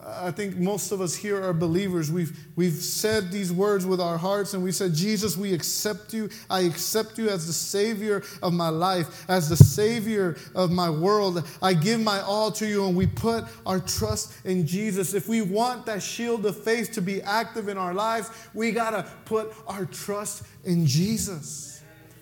I 0.08 0.30
think 0.30 0.58
most 0.58 0.92
of 0.92 1.02
us 1.02 1.16
here 1.16 1.44
are 1.44 1.52
believers. 1.52 2.12
We've, 2.12 2.38
we've 2.56 2.74
said 2.74 3.32
these 3.32 3.52
words 3.52 3.88
with 3.88 4.00
our 4.00 4.18
hearts 4.18 4.54
and 4.54 4.64
we 4.64 4.72
said, 4.72 4.94
Jesus, 4.94 5.36
we 5.36 5.52
accept 5.52 6.14
you. 6.14 6.30
I 6.48 6.62
accept 6.62 7.18
you 7.18 7.30
as 7.30 7.48
the 7.48 7.54
Savior 7.54 8.22
of 8.44 8.54
my 8.54 8.70
life, 8.70 9.26
as 9.28 9.50
the 9.50 9.58
Savior 9.58 10.38
of 10.54 10.72
my 10.72 10.92
world. 10.92 11.48
I 11.60 11.74
give 11.74 12.00
my 12.00 12.22
all 12.22 12.52
to 12.52 12.68
you 12.68 12.86
and 12.86 12.96
we 12.96 13.08
put 13.08 13.46
our 13.66 13.80
trust 13.80 14.46
in 14.46 14.68
Jesus. 14.68 15.16
If 15.16 15.28
we 15.28 15.42
want 15.42 15.88
that 15.88 16.04
shield 16.04 16.46
of 16.46 16.64
faith 16.64 16.92
to 16.92 17.02
be 17.02 17.24
active 17.24 17.68
in 17.68 17.78
our 17.78 17.94
lives, 17.96 18.30
we 18.54 18.72
got 18.72 18.92
to 18.92 19.12
put 19.26 19.54
our 19.68 19.86
trust 19.86 20.44
in 20.66 20.86
Jesus. 20.86 21.75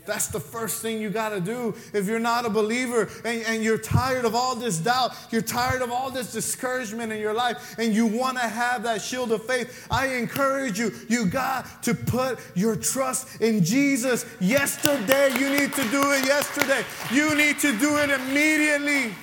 That's 0.05 0.27
the 0.27 0.39
first 0.39 0.81
thing 0.81 1.01
you 1.01 1.09
got 1.09 1.29
to 1.29 1.39
do. 1.39 1.73
If 1.93 2.07
you're 2.07 2.19
not 2.19 2.45
a 2.45 2.49
believer 2.49 3.09
and, 3.23 3.41
and 3.43 3.63
you're 3.63 3.77
tired 3.77 4.25
of 4.25 4.35
all 4.35 4.55
this 4.55 4.77
doubt, 4.77 5.15
you're 5.31 5.41
tired 5.41 5.81
of 5.81 5.91
all 5.91 6.11
this 6.11 6.33
discouragement 6.33 7.11
in 7.11 7.19
your 7.19 7.33
life, 7.33 7.75
and 7.77 7.93
you 7.93 8.05
want 8.05 8.37
to 8.37 8.43
have 8.43 8.83
that 8.83 9.01
shield 9.01 9.31
of 9.31 9.45
faith, 9.45 9.87
I 9.89 10.07
encourage 10.15 10.77
you, 10.77 10.91
you 11.07 11.25
got 11.25 11.83
to 11.83 11.93
put 11.93 12.39
your 12.55 12.75
trust 12.75 13.41
in 13.41 13.63
Jesus. 13.63 14.25
Yesterday, 14.39 15.29
you 15.39 15.49
need 15.49 15.73
to 15.73 15.83
do 15.89 16.11
it 16.11 16.25
yesterday. 16.25 16.83
You 17.11 17.35
need 17.35 17.59
to 17.59 17.77
do 17.77 17.97
it 17.97 18.09
immediately. 18.09 19.15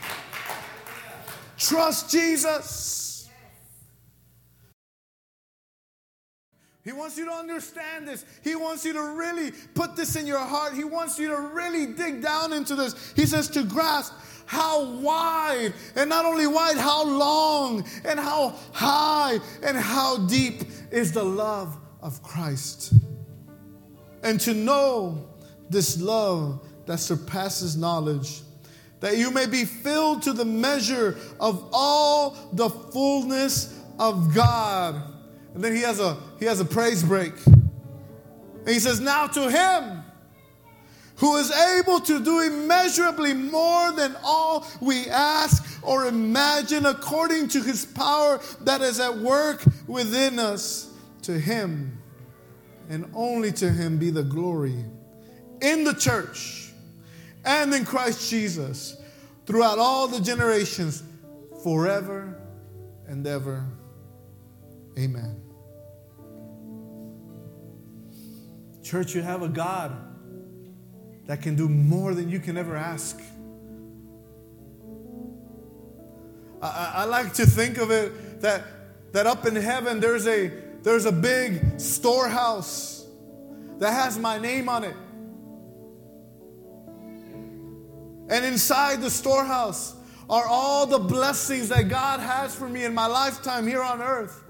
Trust 1.59 2.11
Jesus. 2.11 3.10
He 6.83 6.93
wants 6.93 7.19
you 7.19 7.27
to 7.27 7.33
understand 7.33 8.09
this. 8.09 8.25
He 8.43 8.57
wants 8.57 8.85
you 8.85 8.95
to 8.95 9.03
really 9.03 9.53
put 9.75 9.97
this 9.97 10.17
in 10.17 10.27
your 10.27 10.39
heart. 10.39 10.73
He 10.73 10.85
wants 10.85 11.19
you 11.19 11.29
to 11.29 11.39
really 11.39 11.87
dig 11.87 12.23
down 12.23 12.55
into 12.55 12.75
this. 12.75 13.13
He 13.15 13.27
says 13.27 13.49
to 13.51 13.65
grasp 13.65 14.15
how 14.47 14.97
wide, 14.97 15.75
and 15.95 16.09
not 16.09 16.25
only 16.25 16.47
wide, 16.47 16.77
how 16.77 17.05
long, 17.05 17.87
and 18.05 18.19
how 18.19 18.55
high, 18.73 19.39
and 19.63 19.77
how 19.77 20.27
deep 20.27 20.63
is 20.91 21.13
the 21.13 21.23
love 21.23 21.77
of 22.03 22.23
Christ. 22.23 22.95
And 24.25 24.41
to 24.41 24.55
know 24.55 25.29
this 25.69 26.01
love 26.01 26.67
that 26.87 26.99
surpasses 26.99 27.77
knowledge, 27.77 28.41
that 29.01 29.19
you 29.19 29.31
may 29.31 29.47
be 29.47 29.65
filled 29.65 30.23
to 30.23 30.33
the 30.33 30.45
measure 30.45 31.17
of 31.39 31.69
all 31.73 32.37
the 32.55 32.71
fullness 32.71 33.79
of 33.99 34.35
God. 34.35 35.10
And 35.55 35.65
then 35.65 35.75
he 35.75 35.83
has 35.83 36.01
a 36.01 36.17
he 36.39 36.45
has 36.47 36.61
a 36.61 36.65
praise 36.65 37.03
break. 37.03 37.33
And 37.47 38.69
he 38.69 38.79
says, 38.79 39.01
Now 39.01 39.27
to 39.29 39.51
him 39.51 40.03
who 41.17 41.37
is 41.37 41.51
able 41.51 42.01
to 42.01 42.25
do 42.25 42.41
immeasurably 42.41 43.35
more 43.35 43.93
than 43.93 44.17
all 44.25 44.67
we 44.81 45.07
ask 45.09 45.79
or 45.83 46.07
imagine 46.07 46.87
according 46.87 47.49
to 47.49 47.63
his 47.63 47.85
power 47.85 48.41
that 48.63 48.81
is 48.81 48.99
at 49.01 49.19
work 49.19 49.63
within 49.87 50.39
us. 50.39 50.87
To 51.23 51.39
him 51.39 51.99
and 52.89 53.09
only 53.15 53.53
to 53.53 53.71
him 53.71 53.99
be 53.99 54.11
the 54.11 54.23
glory 54.23 54.85
in 55.61 55.85
the 55.85 55.93
church 55.93 56.73
and 57.45 57.73
in 57.75 57.85
Christ 57.85 58.31
Jesus 58.31 58.97
throughout 59.47 59.79
all 59.79 60.09
the 60.09 60.21
generations, 60.21 61.03
forever 61.63 62.41
and 63.07 63.27
ever. 63.27 63.67
Amen. 65.01 65.41
Church, 68.83 69.15
you 69.15 69.23
have 69.23 69.41
a 69.43 69.49
God 69.49 69.97
that 71.27 71.41
can 71.41 71.57
do 71.57 71.71
more 71.71 72.13
than 72.13 72.29
you 72.29 72.39
can 72.39 72.59
ever 72.59 72.77
ask. 72.77 73.19
I, 76.61 76.93
I, 76.97 77.05
like 77.05 77.33
to 77.35 77.47
think 77.47 77.79
of 77.79 77.91
it 77.91 78.43
that, 78.43 78.65
that 79.13 79.27
up 79.27 79.47
in 79.47 79.57
heaven 79.57 80.01
there's 80.01 80.27
a, 80.27 80.53
there's 80.83 81.07
a 81.07 81.13
big 81.13 81.81
storehouse 81.81 83.07
that 83.79 83.95
has 83.95 84.19
my 84.19 84.37
name 84.37 84.69
on 84.69 84.85
it. 84.85 84.97
And 88.29 88.45
inside 88.45 89.01
the 89.01 89.11
storehouse 89.11 89.97
are 90.29 90.45
all 90.47 90.85
the 90.85 90.99
blessings 90.99 91.71
that 91.71 91.89
God 91.89 92.21
has 92.21 92.55
for 92.55 92.69
me 92.69 92.85
in 92.85 92.93
my 92.93 93.07
lifetime 93.07 93.67
here 93.67 93.83
on 93.83 94.03
earth. 94.03 94.45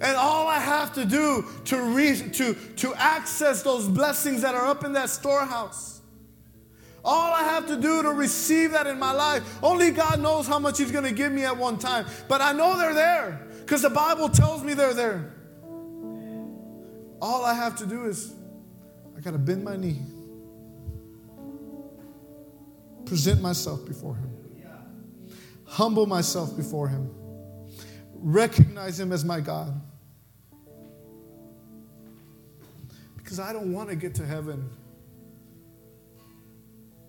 And 0.00 0.16
all 0.16 0.46
I 0.46 0.58
have 0.58 0.94
to 0.94 1.04
do 1.04 1.44
to, 1.66 2.30
to, 2.30 2.54
to 2.54 2.94
access 2.94 3.62
those 3.62 3.86
blessings 3.86 4.42
that 4.42 4.54
are 4.54 4.66
up 4.66 4.82
in 4.82 4.94
that 4.94 5.10
storehouse, 5.10 6.00
all 7.04 7.32
I 7.32 7.42
have 7.42 7.66
to 7.66 7.76
do 7.76 8.02
to 8.02 8.10
receive 8.10 8.72
that 8.72 8.86
in 8.86 8.98
my 8.98 9.12
life, 9.12 9.58
only 9.62 9.90
God 9.90 10.20
knows 10.20 10.46
how 10.46 10.58
much 10.58 10.78
He's 10.78 10.90
going 10.90 11.04
to 11.04 11.12
give 11.12 11.32
me 11.32 11.44
at 11.44 11.56
one 11.56 11.78
time. 11.78 12.06
But 12.28 12.40
I 12.40 12.52
know 12.52 12.78
they're 12.78 12.94
there 12.94 13.46
because 13.60 13.82
the 13.82 13.90
Bible 13.90 14.28
tells 14.28 14.62
me 14.62 14.74
they're 14.74 14.94
there. 14.94 15.34
All 17.20 17.44
I 17.44 17.52
have 17.52 17.76
to 17.76 17.86
do 17.86 18.06
is 18.06 18.34
I 19.16 19.20
got 19.20 19.32
to 19.32 19.38
bend 19.38 19.64
my 19.64 19.76
knee, 19.76 20.00
present 23.04 23.42
myself 23.42 23.84
before 23.86 24.16
Him, 24.16 24.30
humble 25.66 26.06
myself 26.06 26.56
before 26.56 26.88
Him, 26.88 27.10
recognize 28.14 28.98
Him 28.98 29.12
as 29.12 29.26
my 29.26 29.40
God. 29.40 29.78
Because 33.30 33.38
I 33.38 33.52
don't 33.52 33.72
want 33.72 33.88
to 33.90 33.94
get 33.94 34.16
to 34.16 34.26
heaven. 34.26 34.68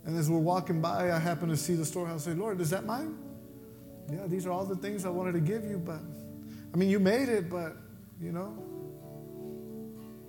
And 0.06 0.16
as 0.16 0.30
we're 0.30 0.38
walking 0.38 0.80
by, 0.80 1.12
I 1.12 1.18
happen 1.18 1.50
to 1.50 1.58
see 1.58 1.74
the 1.74 1.84
storehouse. 1.84 2.26
Say, 2.26 2.36
Lord, 2.36 2.62
is 2.62 2.70
that 2.70 2.86
mine? 2.86 3.18
Yeah, 4.08 4.28
these 4.28 4.46
are 4.46 4.52
all 4.52 4.64
the 4.64 4.76
things 4.76 5.04
I 5.04 5.10
wanted 5.10 5.32
to 5.32 5.40
give 5.40 5.66
you, 5.66 5.80
but 5.80 6.00
I 6.72 6.78
mean, 6.78 6.92
you 6.92 7.00
made 7.00 7.28
it, 7.28 7.50
but 7.50 7.76
you 8.22 8.32
know, 8.32 8.56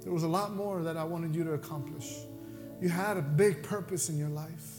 there 0.00 0.14
was 0.14 0.22
a 0.22 0.28
lot 0.28 0.54
more 0.54 0.82
that 0.82 0.96
I 0.96 1.04
wanted 1.04 1.34
you 1.34 1.44
to 1.44 1.52
accomplish. 1.52 2.20
You 2.80 2.88
had 2.88 3.18
a 3.18 3.22
big 3.22 3.62
purpose 3.62 4.08
in 4.08 4.16
your 4.16 4.30
life. 4.30 4.70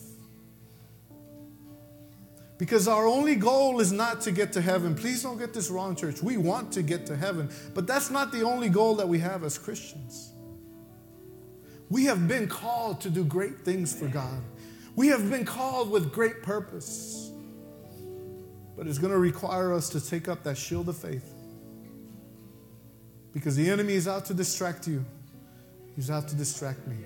Because 2.57 2.87
our 2.87 3.05
only 3.05 3.35
goal 3.35 3.81
is 3.81 3.91
not 3.91 4.21
to 4.21 4.31
get 4.31 4.51
to 4.53 4.61
heaven. 4.61 4.95
Please 4.95 5.21
don't 5.21 5.37
get 5.37 5.53
this 5.53 5.69
wrong, 5.69 5.95
church. 5.95 6.23
We 6.23 6.37
want 6.37 6.71
to 6.73 6.81
get 6.81 7.05
to 7.05 7.15
heaven, 7.15 7.51
but 7.75 7.85
that's 7.85 8.09
not 8.09 8.31
the 8.31 8.41
only 8.41 8.69
goal 8.69 8.95
that 8.95 9.07
we 9.07 9.19
have 9.19 9.43
as 9.43 9.59
Christians. 9.59 10.32
We 11.89 12.05
have 12.05 12.27
been 12.27 12.47
called 12.47 13.01
to 13.01 13.09
do 13.09 13.23
great 13.23 13.59
things 13.59 13.93
for 13.97 14.07
God. 14.07 14.41
We 14.95 15.07
have 15.07 15.29
been 15.29 15.45
called 15.45 15.91
with 15.91 16.11
great 16.11 16.41
purpose. 16.43 17.31
But 18.75 18.87
it's 18.87 18.97
going 18.97 19.13
to 19.13 19.19
require 19.19 19.73
us 19.73 19.89
to 19.89 20.01
take 20.01 20.27
up 20.27 20.43
that 20.43 20.57
shield 20.57 20.89
of 20.89 20.97
faith. 20.97 21.31
Because 23.33 23.55
the 23.55 23.69
enemy 23.69 23.93
is 23.93 24.07
out 24.07 24.25
to 24.25 24.33
distract 24.33 24.87
you, 24.87 25.03
he's 25.95 26.09
out 26.11 26.27
to 26.29 26.35
distract 26.35 26.87
me. 26.87 26.97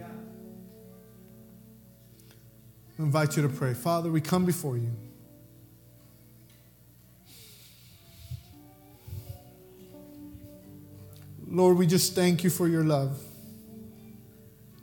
I 2.99 3.03
invite 3.03 3.35
you 3.37 3.43
to 3.43 3.49
pray. 3.49 3.73
Father, 3.73 4.09
we 4.11 4.21
come 4.21 4.45
before 4.45 4.77
you. 4.77 4.91
Lord, 11.49 11.77
we 11.77 11.87
just 11.87 12.13
thank 12.13 12.43
you 12.43 12.49
for 12.49 12.67
your 12.67 12.83
love. 12.83 13.21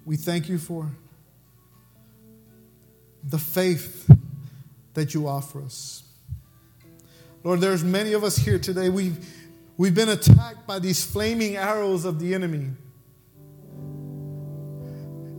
We 0.05 0.17
thank 0.17 0.49
you 0.49 0.59
for 0.59 0.91
the 3.23 3.39
faith 3.39 4.11
that 4.93 5.15
you 5.15 5.27
offer 5.27 5.63
us. 5.63 6.03
Lord, 7.43 7.61
there's 7.61 7.83
many 7.83 8.13
of 8.13 8.23
us 8.23 8.37
here 8.37 8.59
today. 8.59 8.91
We've, 8.91 9.27
we've 9.77 9.95
been 9.95 10.11
attacked 10.11 10.67
by 10.67 10.79
these 10.79 11.05
flaming 11.05 11.57
arrows 11.57 12.05
of 12.05 12.19
the 12.19 12.35
enemy. 12.35 12.71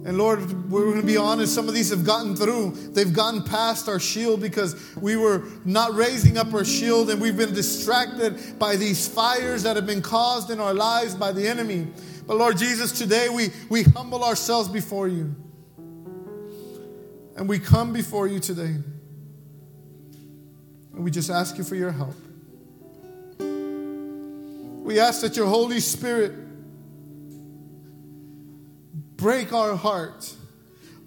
And 0.05 0.20
Lord, 0.20 0.70
we're 0.70 0.86
going 0.86 1.01
to 1.01 1.07
be 1.07 1.18
honest, 1.18 1.55
some 1.55 1.68
of 1.68 1.74
these 1.74 1.89
have 1.89 2.05
gotten 2.05 2.36
through. 2.36 2.72
They've 2.91 3.11
gotten 3.11 3.41
past 3.41 3.89
our 3.89 3.99
shield 3.99 4.39
because 4.39 4.95
we 4.95 5.16
were 5.16 5.43
not 5.66 5.95
raising 5.95 6.38
up 6.38 6.53
our 6.53 6.63
shield 6.63 7.09
and 7.09 7.20
we've 7.20 7.38
been 7.38 7.55
distracted 7.55 8.59
by 8.59 8.76
these 8.76 9.07
fires 9.07 9.63
that 9.63 9.76
have 9.76 9.88
been 9.88 10.03
caused 10.03 10.51
in 10.51 10.59
our 10.59 10.76
lives 10.76 11.16
by 11.16 11.32
the 11.32 11.47
enemy. 11.47 11.88
But 12.28 12.38
Lord 12.38 12.57
Jesus, 12.57 12.91
today 12.91 13.30
we, 13.30 13.51
we 13.69 13.84
humble 13.84 14.23
ourselves 14.23 14.67
before 14.67 15.07
you. 15.07 15.36
And 17.38 17.47
we 17.47 17.59
come 17.59 17.93
before 17.93 18.28
you 18.28 18.39
today. 18.39 18.76
And 20.93 21.03
we 21.03 21.11
just 21.11 21.30
ask 21.30 21.57
you 21.57 21.63
for 21.63 21.76
your 21.76 21.91
help. 21.91 22.15
We 24.84 24.99
ask 24.99 25.21
that 25.21 25.36
your 25.36 25.47
Holy 25.47 25.80
Spirit 25.80 26.32
break 29.17 29.53
our 29.53 29.76
heart, 29.76 30.34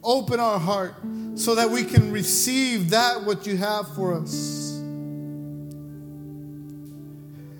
open 0.03 0.41
our 0.41 0.59
heart, 0.59 0.95
so 1.35 1.55
that 1.55 1.71
we 1.71 1.85
can 1.85 2.12
receive 2.12 2.91
that 2.91 3.25
what 3.25 3.47
you 3.47 3.57
have 3.57 3.95
for 3.95 4.14
us. 4.21 4.68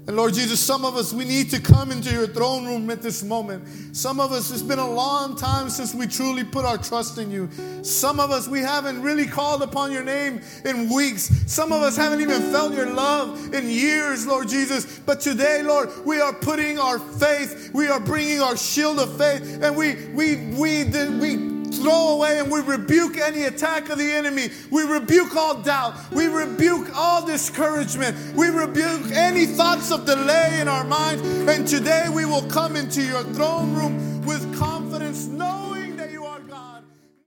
And 0.09 0.17
Lord 0.17 0.33
Jesus, 0.33 0.59
some 0.59 0.87
of 0.87 0.97
us, 0.97 1.13
we 1.13 1.27
need 1.27 1.51
to 1.51 1.61
come 1.61 1.93
into 1.93 2.11
your 2.11 2.27
throne 2.27 2.65
room 2.65 2.89
at 2.89 3.03
this 3.03 3.23
moment. 3.23 3.63
Some 3.95 4.21
of 4.21 4.33
us, 4.33 4.51
it's 4.51 4.63
been 4.63 4.79
a 4.79 4.91
long 4.91 5.37
time 5.37 5.69
since 5.69 5.95
we 5.95 6.07
truly 6.07 6.45
put 6.45 6.65
our 6.65 6.79
trust 6.79 7.19
in 7.19 7.31
you. 7.31 7.47
Some 7.83 8.19
of 8.19 8.31
us, 8.31 8.49
we 8.49 8.61
haven't 8.61 9.03
really 9.03 9.27
called 9.27 9.61
upon 9.61 9.93
your 9.93 10.03
name 10.03 10.41
in 10.65 10.89
weeks. 10.91 11.31
Some 11.47 11.73
of 11.73 11.83
us 11.83 11.95
haven't 11.95 12.23
even 12.23 12.41
felt 12.51 12.73
your 12.73 12.89
love 12.89 13.53
in 13.53 13.69
years, 13.69 14.27
Lord 14.27 14.49
Jesus. 14.49 14.99
But 15.01 15.21
today, 15.21 15.63
Lord, 15.63 15.91
we 16.07 16.23
are 16.23 16.33
putting 16.33 16.79
our 16.79 16.99
faith, 16.99 17.71
we 17.75 17.89
are 17.89 18.01
bringing 18.01 18.41
our 18.41 18.57
shield 18.57 19.01
of 19.01 19.15
faith, 19.19 19.63
and 19.63 19.77
we, 19.77 20.07
we, 20.15 20.37
we, 20.55 20.85
we, 21.19 21.58
throw 21.73 22.17
away 22.17 22.39
and 22.39 22.51
we 22.51 22.61
rebuke 22.61 23.17
any 23.17 23.45
attack 23.45 23.89
of 23.89 23.99
the 23.99 24.13
enemy. 24.13 24.51
We 24.71 24.83
rebuke 24.83 25.37
all 25.37 25.61
doubt. 25.63 25.95
We 26.13 26.27
rebuke 26.27 26.95
all 26.95 27.25
discouragement. 27.25 28.17
We 28.35 28.49
rebuke 28.49 29.11
any 29.13 29.47
thoughts 29.47 29.91
of 29.91 30.05
delay 30.07 30.59
in 30.61 30.69
our 30.69 30.85
minds. 30.85 31.23
And 31.23 31.67
today 31.67 32.09
we 32.09 32.25
will 32.25 32.49
come 32.49 32.77
into 32.77 33.03
your 33.03 33.23
throne 33.23 33.75
room 33.75 34.25
with 34.25 34.59
confidence, 34.59 35.27
knowing. 35.27 35.68